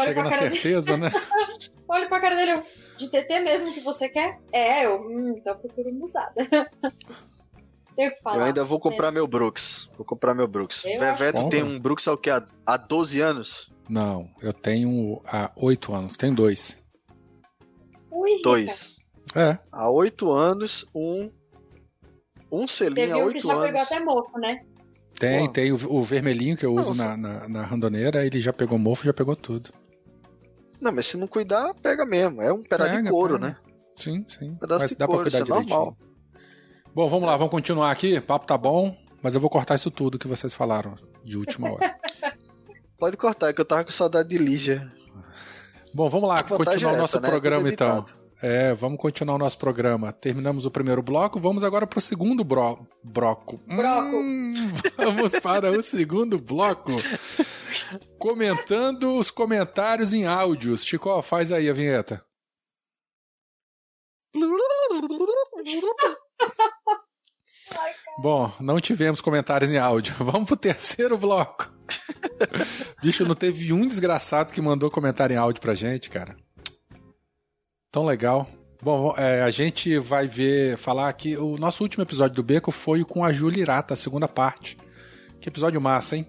[0.04, 1.04] Chega na certeza, dele.
[1.04, 1.12] né?
[1.88, 2.64] Olha pra cara dele,
[2.98, 4.40] de TT mesmo que você quer?
[4.52, 6.34] É, eu, hum, então procuro uma usada.
[7.96, 8.38] Tenho que falar.
[8.38, 9.90] Eu ainda vou comprar meu Brooks.
[9.98, 10.82] Vou comprar meu Brooks.
[10.84, 12.30] Veveto tem um Brooks há o que?
[12.30, 13.72] Há, há 12 anos?
[13.90, 16.18] Não, eu tenho há 8 anos.
[16.18, 16.82] Tem dois.
[18.12, 18.96] Ui, dois.
[19.36, 19.58] É.
[19.72, 21.30] Há 8 anos, um.
[22.52, 23.42] Um selinho há 8 anos.
[23.42, 24.62] que já pegou até mofo, né?
[25.20, 25.52] Tem, Pô.
[25.52, 28.78] tem o, o, vermelhinho que eu uso não, na, na, na, randoneira, ele já pegou
[28.78, 29.72] mofo, já pegou tudo.
[30.82, 32.42] Não, mas se não cuidar, pega mesmo.
[32.42, 33.48] É um pedaço de couro, pega.
[33.48, 33.58] né?
[33.96, 34.52] Sim, sim.
[34.52, 36.13] Um pedaço mas de dá couro, pra cuidar isso é direitinho.
[36.94, 38.18] Bom, vamos lá, vamos continuar aqui.
[38.18, 41.74] O papo tá bom, mas eu vou cortar isso tudo que vocês falaram de última
[41.74, 41.96] hora.
[43.00, 44.92] Pode cortar, que eu tava com saudade de Lígia.
[45.92, 47.28] Bom, vamos lá, continuar o nosso né?
[47.28, 48.06] programa então.
[48.40, 50.14] É, vamos continuar o nosso programa.
[50.14, 52.86] Terminamos o primeiro bloco, vamos agora para o segundo bro...
[53.04, 53.60] broco.
[53.66, 54.16] Broco.
[54.18, 56.92] Hum, vamos para o segundo bloco.
[58.20, 60.86] Comentando os comentários em áudios.
[60.86, 62.24] Chico, faz aí a vinheta.
[68.20, 70.14] Bom, não tivemos comentários em áudio.
[70.24, 71.72] Vamos pro terceiro bloco.
[73.02, 76.36] Bicho, não teve um desgraçado que mandou comentário em áudio pra gente, cara.
[77.92, 78.48] Tão legal.
[78.82, 81.38] Bom, é, a gente vai ver, falar aqui.
[81.38, 84.78] O nosso último episódio do Beco foi com a Júlia Irata, a segunda parte.
[85.40, 86.28] Que episódio massa, hein?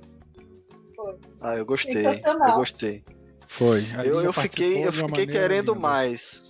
[0.94, 1.16] Foi.
[1.40, 2.06] Ah, eu gostei.
[2.06, 3.04] Eu gostei.
[3.46, 3.86] Foi.
[4.04, 5.80] Eu, eu fiquei, eu fiquei querendo linda.
[5.80, 6.42] mais.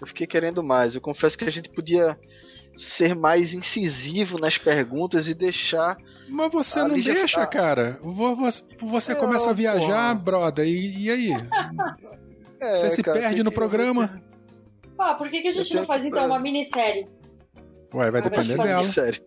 [0.00, 0.94] Eu fiquei querendo mais.
[0.94, 2.18] Eu confesso que a gente podia
[2.76, 5.96] ser mais incisivo nas perguntas e deixar.
[6.28, 7.98] Mas você não deixa, cara.
[8.78, 10.24] Você, começa a viajar, porra.
[10.24, 11.30] brother, e, e aí?
[12.60, 14.22] É, você se cara, perde no programa.
[14.98, 17.08] Ah, por que, que a gente não faz então uma minissérie?
[17.94, 18.82] Ué, vai depender dela.
[18.82, 19.24] Minissérie.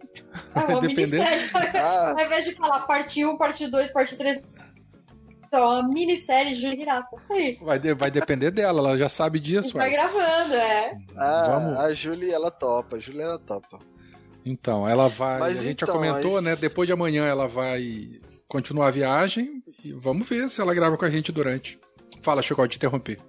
[0.53, 1.49] É, uma vai minissérie.
[1.73, 2.13] Ah.
[2.15, 4.43] Ao invés de falar parte 1, parte 2, parte 3,
[5.53, 7.15] então, a minissérie Júlia Hirata.
[7.61, 9.77] Vai, de, vai depender dela, ela já sabe disso.
[9.77, 10.97] Vai gravando, é.
[11.15, 11.79] Ah, Vamos.
[11.79, 13.77] A Júlia, ela topa, a Júlia, ela topa.
[14.43, 15.39] Então, ela vai.
[15.39, 16.55] Mas a gente então, já comentou, né?
[16.55, 21.05] Depois de amanhã ela vai continuar a viagem e vamos ver se ela grava com
[21.05, 21.79] a gente durante.
[22.23, 23.19] Fala, Chico, te interromper.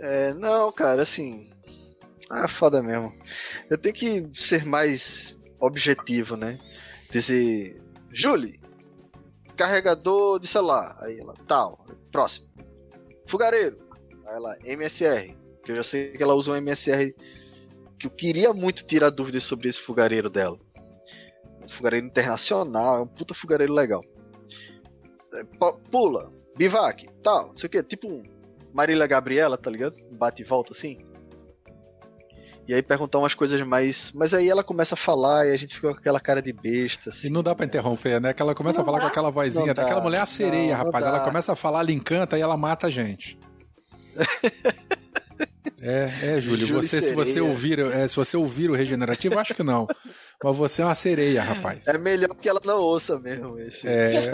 [0.00, 1.48] É, não, cara, assim.
[2.28, 3.14] Ah, foda mesmo.
[3.70, 6.58] Eu tenho que ser mais objetivo, né?
[7.08, 8.58] Dizer, Julie,
[9.62, 10.96] carregador de celular.
[11.00, 12.48] Aí ela, tal, próximo.
[13.28, 13.78] Fugareiro.
[14.26, 15.36] Aí ela, MSR.
[15.64, 17.14] Que eu já sei que ela usa um MSR
[17.98, 20.58] que eu queria muito tirar dúvidas sobre esse fogareiro dela.
[21.64, 24.02] Um fogareiro internacional, é um puta fogareiro legal.
[25.32, 25.44] É,
[25.90, 28.22] pula, bivac, tal, não sei o que, tipo um
[28.74, 29.94] Marília Gabriela, tá ligado?
[30.10, 30.98] Bate e volta assim.
[32.66, 34.12] E aí perguntar umas coisas mais.
[34.14, 37.10] Mas aí ela começa a falar e a gente fica com aquela cara de besta.
[37.10, 37.26] Assim.
[37.26, 38.32] E não dá pra interromper, né?
[38.32, 39.04] Que ela começa não a falar dá.
[39.04, 41.04] com aquela vozinha daquela mulher a sereia, não, rapaz.
[41.04, 43.38] Ela começa a falar, ela encanta e ela mata a gente.
[45.84, 49.64] É, é, Júlio, você, se você ouvir, é, se você ouvir o regenerativo, acho que
[49.64, 49.88] não.
[50.42, 51.88] Mas você é uma sereia, rapaz.
[51.88, 53.58] É melhor que ela não ouça mesmo.
[53.58, 53.86] Esse.
[53.88, 54.30] É.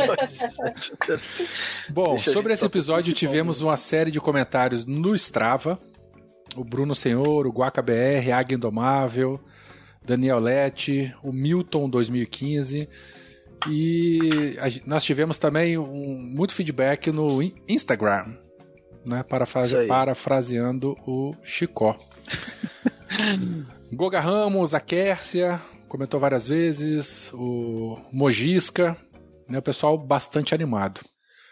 [1.89, 5.81] Bom, Deixa sobre esse episódio tivemos uma série de comentários no Strava.
[6.59, 9.41] O Bruno Senhor, o Guaca BR, Águia Indomável,
[10.05, 12.89] Daniel Lete, o Milton 2015.
[13.69, 14.57] E
[14.87, 18.27] nós tivemos também um, muito feedback no Instagram
[19.09, 19.23] né?
[19.23, 21.97] Parafrase, parafraseando o Chicó.
[23.93, 28.97] Goga Ramos, a Kércia, comentou várias vezes, o Mojisca,
[29.49, 29.59] né?
[29.59, 31.01] O pessoal bastante animado.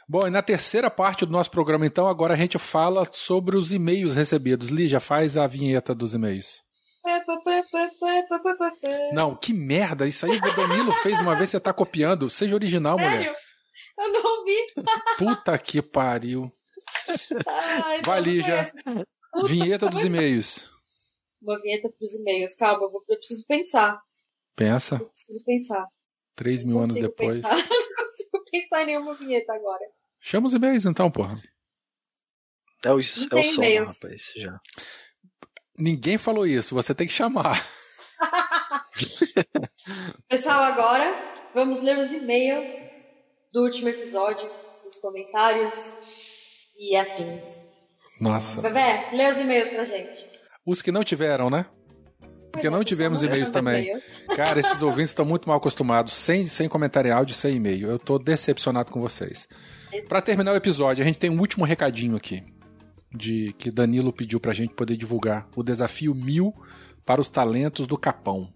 [0.09, 3.73] Bom, e na terceira parte do nosso programa, então, agora a gente fala sobre os
[3.73, 4.69] e-mails recebidos.
[4.69, 6.63] Lígia, faz a vinheta dos e-mails.
[9.13, 10.07] Não, que merda!
[10.07, 12.31] Isso aí o Danilo fez uma vez, você tá copiando.
[12.31, 13.17] Seja original, Sério?
[13.17, 13.37] mulher.
[13.99, 14.57] Eu não ouvi.
[15.19, 16.53] Puta que pariu.
[17.85, 18.63] Ai, Vai, Lígia.
[19.45, 20.71] Vinheta dos e-mails.
[21.43, 22.55] Uma vinheta para os e-mails.
[22.57, 24.01] Calma, eu preciso pensar.
[24.55, 24.97] Pensa.
[24.97, 25.87] Eu preciso pensar.
[26.35, 27.41] Três mil anos depois.
[27.41, 27.57] Pensar.
[28.61, 29.85] Pensar em nenhuma vinheta agora.
[30.21, 31.43] Chama os e-mails então, porra.
[32.85, 34.61] É o, é o som, rapaz, já.
[35.79, 37.67] Ninguém falou isso, você tem que chamar.
[40.29, 41.05] Pessoal, agora
[41.55, 42.81] vamos ler os e-mails
[43.53, 44.51] do último episódio,
[44.87, 46.17] os comentários
[46.79, 47.67] e afins.
[48.21, 48.63] Nossa.
[48.63, 50.31] Bebé, lê os e-mails pra gente.
[50.65, 51.67] Os que não tiveram, né?
[52.57, 53.93] Porque não tivemos e-mails também.
[54.35, 57.89] Cara, esses ouvintes estão muito mal acostumados, sem, sem comentário áudio, sem e-mail.
[57.89, 59.49] Eu tô decepcionado com vocês.
[60.09, 62.43] Para terminar o episódio, a gente tem um último recadinho aqui.
[63.15, 66.53] De que Danilo pediu pra gente poder divulgar o desafio mil
[67.05, 68.53] para os talentos do Capão.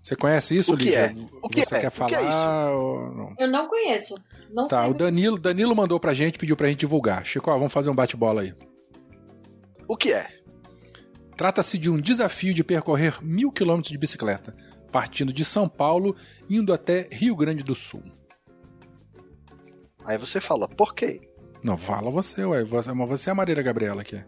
[0.00, 0.98] Você conhece isso, o que Lígia?
[0.98, 1.12] É?
[1.42, 1.80] O que Você é?
[1.80, 2.10] quer falar?
[2.10, 3.34] Que é não?
[3.38, 4.14] Eu não conheço.
[4.52, 7.24] Não tá, o Danilo, Danilo mandou pra gente, pediu pra gente divulgar.
[7.24, 8.52] Chico, ó, vamos fazer um bate-bola aí.
[9.88, 10.28] O que é?
[11.36, 14.54] Trata-se de um desafio de percorrer mil quilômetros de bicicleta,
[14.92, 16.14] partindo de São Paulo,
[16.48, 18.02] indo até Rio Grande do Sul.
[20.04, 21.20] Aí você fala, por quê?
[21.62, 22.64] Não, fala você, ué.
[22.64, 24.22] Mas você é a Marília Gabriela aqui.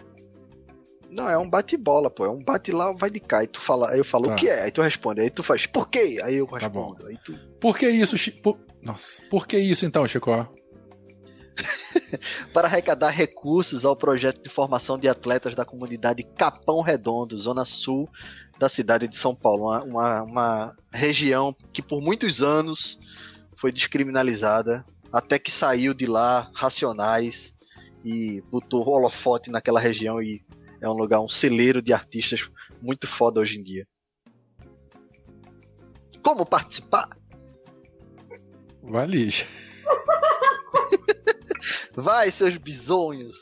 [1.10, 2.24] Não, é um bate-bola, pô.
[2.24, 3.44] É um bate lá, vai de cá.
[3.44, 4.32] E tu fala, aí eu falo, tá.
[4.32, 4.62] o que é?
[4.62, 5.20] Aí tu responde.
[5.20, 6.18] Aí tu faz, por quê?
[6.22, 6.96] Aí eu respondo.
[6.96, 7.34] Tá aí tu...
[7.60, 8.42] Por que isso, Chico?
[8.42, 8.58] Por...
[8.82, 10.30] Nossa, por que isso então, Chico?
[12.52, 18.08] para arrecadar recursos ao projeto de formação de atletas da comunidade Capão Redondo, zona sul
[18.58, 22.98] da cidade de São Paulo, uma, uma, uma, região que por muitos anos
[23.56, 27.54] foi descriminalizada, até que saiu de lá Racionais
[28.04, 30.42] e botou holofote naquela região e
[30.80, 32.48] é um lugar, um celeiro de artistas
[32.80, 33.86] muito foda hoje em dia.
[36.22, 37.08] Como participar?
[38.82, 39.46] Vai, lixa.
[41.96, 43.36] Vai, seus bisonhos.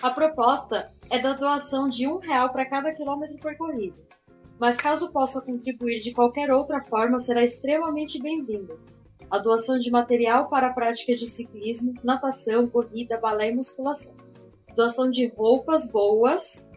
[0.00, 3.96] A proposta é da doação de um real para cada quilômetro percorrido.
[4.58, 8.78] Mas caso possa contribuir de qualquer outra forma, será extremamente bem-vindo.
[9.30, 14.14] A doação de material para a prática de ciclismo, natação, corrida, balé e musculação
[14.74, 16.68] doação de roupas boas,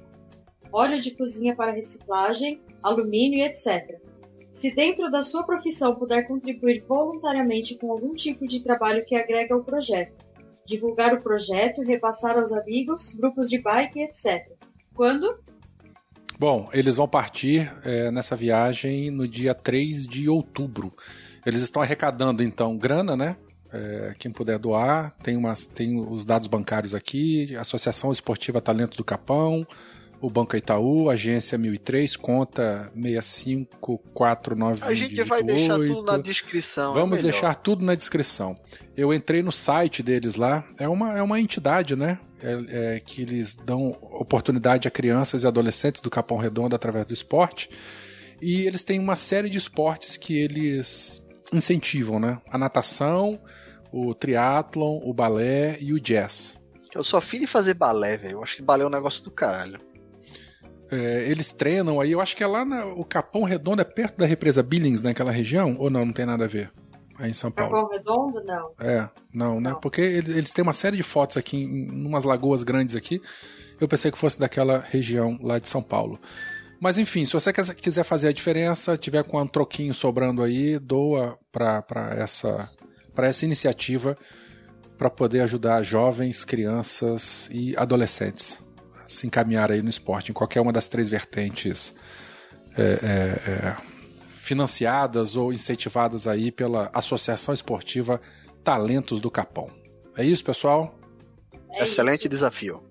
[0.71, 3.99] óleo de cozinha para reciclagem, alumínio etc.
[4.51, 9.55] Se dentro da sua profissão puder contribuir voluntariamente com algum tipo de trabalho que agrega
[9.55, 10.17] ao projeto,
[10.65, 14.51] divulgar o projeto, repassar aos amigos, grupos de bike, etc.
[14.93, 15.37] Quando?
[16.39, 20.93] Bom, eles vão partir é, nessa viagem no dia 3 de outubro.
[21.45, 23.37] Eles estão arrecadando, então, grana, né?
[23.71, 29.03] É, quem puder doar, tem, umas, tem os dados bancários aqui, Associação Esportiva Talento do
[29.03, 29.65] Capão,
[30.23, 34.81] o Banco Itaú, agência 1003, conta 6549.
[34.81, 36.91] A gente vai deixar tudo na descrição.
[36.91, 38.57] É Vamos é deixar tudo na descrição.
[38.95, 42.19] Eu entrei no site deles lá, é uma, é uma entidade, né?
[42.41, 47.13] É, é, que eles dão oportunidade a crianças e adolescentes do Capão Redondo através do
[47.13, 47.69] esporte.
[48.41, 51.21] E eles têm uma série de esportes que eles
[51.51, 52.39] incentivam, né?
[52.49, 53.41] A natação,
[53.91, 56.57] o triatlon, o balé e o jazz.
[56.95, 58.37] Eu sou filho de fazer balé, velho.
[58.37, 59.79] Eu acho que balé é um negócio do caralho.
[60.93, 64.17] É, eles treinam aí, eu acho que é lá na, o Capão Redondo, é perto
[64.17, 65.75] da represa Billings, naquela região?
[65.79, 66.71] Ou não, não tem nada a ver?
[67.17, 67.71] Aí em São Paulo.
[67.71, 68.71] Capão Redondo, não.
[68.79, 69.71] É, não, né?
[69.71, 69.79] Não.
[69.79, 73.21] Porque eles, eles têm uma série de fotos aqui, em umas lagoas grandes aqui.
[73.81, 76.19] Eu pensei que fosse daquela região lá de São Paulo.
[76.79, 81.39] Mas enfim, se você quiser fazer a diferença, tiver com um troquinho sobrando aí, doa
[81.51, 82.69] para essa,
[83.15, 84.17] pra essa iniciativa
[84.97, 88.62] para poder ajudar jovens, crianças e adolescentes
[89.13, 91.93] se encaminhar aí no esporte, em qualquer uma das três vertentes
[92.77, 92.87] é, é,
[93.51, 93.77] é,
[94.35, 98.19] financiadas ou incentivadas aí pela Associação Esportiva
[98.63, 99.69] Talentos do Capão.
[100.17, 100.95] É isso, pessoal?
[101.71, 102.29] É Excelente isso.
[102.29, 102.83] desafio.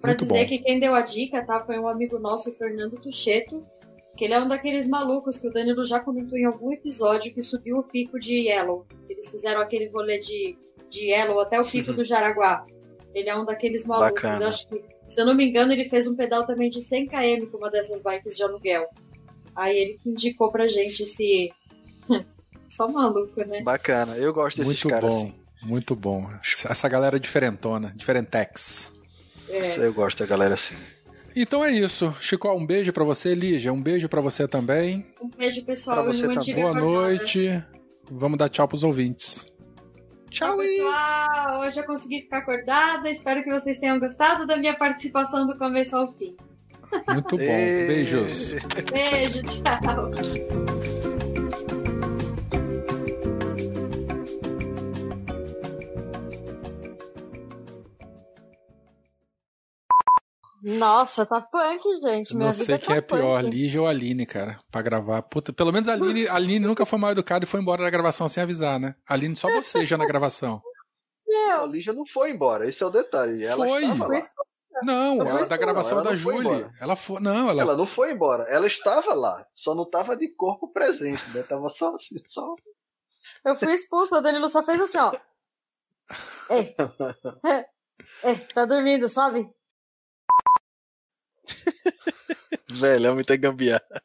[0.00, 0.48] Pra Muito dizer bom.
[0.48, 3.60] que quem deu a dica, tá, foi um amigo nosso, o Fernando Tucheto,
[4.16, 7.42] que ele é um daqueles malucos que o Danilo já comentou em algum episódio que
[7.42, 8.86] subiu o pico de Yellow.
[9.08, 10.56] Eles fizeram aquele rolê de,
[10.88, 12.64] de Yellow até o pico do Jaraguá.
[13.14, 14.24] Ele é um daqueles malucos.
[14.42, 17.46] Acho que, se eu não me engano, ele fez um pedal também de 100 km
[17.50, 18.86] com uma dessas bikes de aluguel.
[19.56, 21.50] Aí ele que indicou pra gente esse.
[22.68, 23.62] Só maluco, né?
[23.62, 24.16] Bacana.
[24.16, 25.34] Eu gosto desses Muito caras bom, assim.
[25.68, 26.30] muito bom.
[26.68, 28.92] Essa galera diferentona, diferentex.
[29.48, 29.78] É.
[29.78, 30.74] Eu gosto da galera assim.
[31.34, 32.14] Então é isso.
[32.20, 33.72] Chico, um beijo pra você, Lígia.
[33.72, 35.06] Um beijo pra você também.
[35.22, 36.02] Um beijo, pessoal.
[36.04, 36.36] Pra você Uma também.
[36.36, 37.00] antiga Boa acordada.
[37.00, 37.64] noite.
[38.10, 39.46] Vamos dar tchau pros ouvintes.
[40.38, 40.66] Tchau, e...
[40.66, 41.60] pessoal!
[41.62, 43.10] Hoje eu consegui ficar acordada.
[43.10, 46.36] Espero que vocês tenham gostado da minha participação do começo ao fim.
[47.12, 47.44] Muito bom.
[47.44, 48.54] Beijos.
[48.92, 50.67] Beijo, tchau!
[60.76, 62.32] Nossa, tá punk, gente.
[62.32, 63.50] Eu Minha não vida sei quem tá é pior, punk.
[63.50, 65.22] Lígia ou a Aline, cara, pra gravar.
[65.22, 67.90] Puta, pelo menos a Aline, a Aline nunca foi mal educada e foi embora da
[67.90, 68.94] gravação sem avisar, né?
[69.08, 70.60] A Aline, só você já na gravação.
[71.60, 73.44] A Lígia não foi embora, esse é o detalhe.
[73.44, 73.82] Ela Foi.
[74.82, 76.48] Não, Ela da gravação da ela não foi Julie.
[76.48, 76.72] embora.
[76.80, 77.20] Ela foi.
[77.20, 77.62] Não, ela.
[77.62, 81.42] Ela não foi embora, ela estava lá, só não estava de corpo presente, né?
[81.42, 82.54] Tava só assim, só.
[83.44, 85.12] Eu fui expulsa, o Danilo só fez assim, ó.
[86.50, 86.74] Ei,
[88.24, 89.52] ei, tá dormindo, sobe?
[92.70, 94.02] Velho, é muita gambiarra.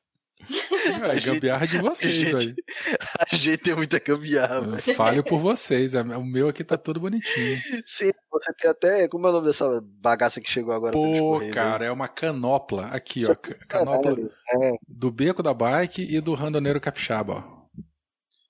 [1.09, 2.55] É, gambiarra de vocês gente- aí.
[3.31, 4.77] A gente é muita gambiarra.
[4.95, 5.93] Falho por vocês.
[5.95, 7.57] é- O meu aqui tá todo bonitinho.
[7.85, 9.07] Sim, você tem até.
[9.07, 12.87] Como é o nome dessa bagaça que chegou agora Pô, cara, é uma canopla.
[12.87, 13.33] Aqui, ó.
[13.67, 14.17] Canopla
[14.61, 17.63] É, do Beco da Bike e do Randoneiro Capixaba, ó.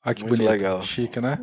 [0.06, 0.50] Olha que Muito bonito.
[0.52, 0.82] legal.
[0.82, 1.38] Chique, né?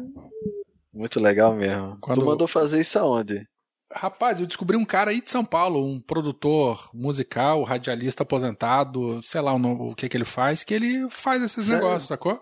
[0.92, 1.96] muito legal mesmo.
[2.01, 3.46] Quando- Tu mandou fazer isso aonde?
[3.93, 9.41] Rapaz, eu descobri um cara aí de São Paulo, um produtor musical, radialista aposentado, sei
[9.41, 11.80] lá o, o que que ele faz, que ele faz esses Sério?
[11.82, 12.41] negócios, sacou?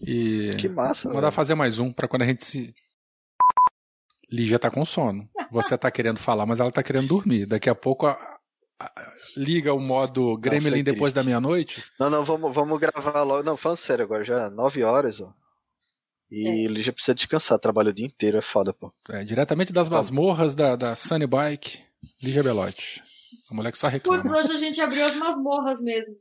[0.00, 1.32] E Que massa, mandar velho.
[1.32, 2.72] fazer mais um pra quando a gente se.
[4.30, 5.28] Lígia tá com sono.
[5.50, 7.46] Você tá querendo falar, mas ela tá querendo dormir.
[7.46, 8.38] Daqui a pouco a-
[8.78, 8.92] a-
[9.36, 11.82] liga o modo Gremlin foi depois da meia-noite.
[11.98, 13.42] Não, não, vamos, vamos gravar logo.
[13.44, 15.32] Não, falando sério agora, já 9 horas, ó.
[16.30, 16.56] E É.
[16.64, 18.92] ele já precisa descansar, trabalha o dia inteiro, é foda, pô.
[19.10, 21.80] É, diretamente das masmorras da, da Sunny Bike,
[22.22, 23.02] Lígia Belotti.
[23.50, 24.36] A mulher que só reclama.
[24.38, 26.16] hoje a gente abriu as masmorras mesmo.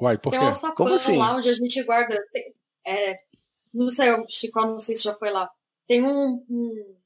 [0.00, 0.44] Uai, por Tem quê?
[0.44, 1.16] um alçapão Como assim?
[1.16, 2.16] lá onde a gente guarda.
[2.32, 2.54] tem-
[2.86, 3.16] é,
[3.74, 5.50] não sei, o Chico, não sei se já foi lá.
[5.88, 6.96] Tem um, um,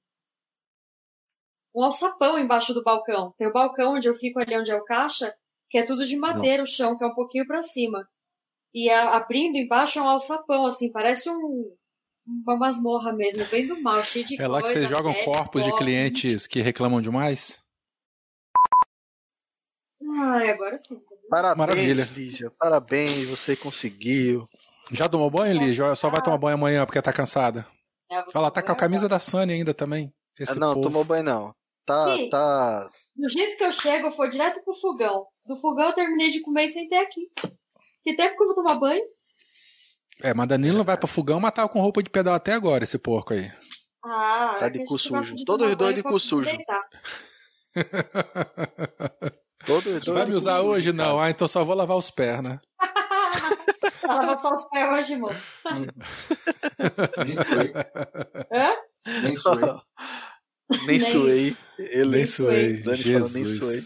[1.75, 3.33] um alçapão embaixo do balcão.
[3.39, 5.35] Tem o balcão onde eu fico ali onde é o caixa,
[5.71, 8.07] que é tudo de madeira, o chão, que é um pouquinho pra cima.
[8.75, 11.73] E a- abrindo embaixo é um alçapão, assim, parece um,
[12.47, 15.25] uma masmorra mesmo, bem do mal, cheio de É lá que coisa, vocês jogam pé,
[15.25, 17.61] corpos de clientes que reclamam demais?
[20.23, 21.01] Ai, agora sim.
[21.29, 22.05] Parabéns, Maravilha.
[22.13, 22.51] Lígia.
[22.59, 24.49] Parabéns, você conseguiu.
[24.91, 25.95] Já tomou banho, Lígia?
[25.95, 27.67] Só vai tomar banho amanhã porque tá cansada?
[28.11, 30.13] É, Fala, tá com a camisa da Sunny ainda também.
[30.39, 30.87] Esse Ah, não, povo.
[30.89, 31.55] tomou banho não.
[31.87, 32.29] Tá, Sim.
[32.31, 32.91] tá.
[33.15, 35.27] Do jeito que eu chego, eu vou direto pro fogão.
[35.47, 37.31] Do fogão eu terminei de comer e sentei aqui.
[38.03, 39.03] Que tempo que eu vou tomar banho?
[40.23, 42.85] É, mas Danilo não vai pro fogão, mas tava com roupa de pedal até agora,
[42.85, 43.51] esse porco aí.
[44.05, 45.35] Ah, Tá é de cu sujo.
[45.45, 46.51] Todos dois de pra cu sujo.
[49.67, 50.93] Todos os Vai dois me usar hoje?
[50.93, 51.21] Não.
[51.21, 52.59] Ah, então só vou lavar os pés, né?
[54.03, 55.31] Ela vai só os pés hoje, irmão.
[57.25, 57.73] Nem suei.
[58.53, 58.71] Hã?
[59.23, 59.61] Nem suei.
[60.87, 61.57] Nem Nem suei.
[61.79, 62.83] Ele Nem suei.
[62.83, 63.81] Dani falou, nem suei.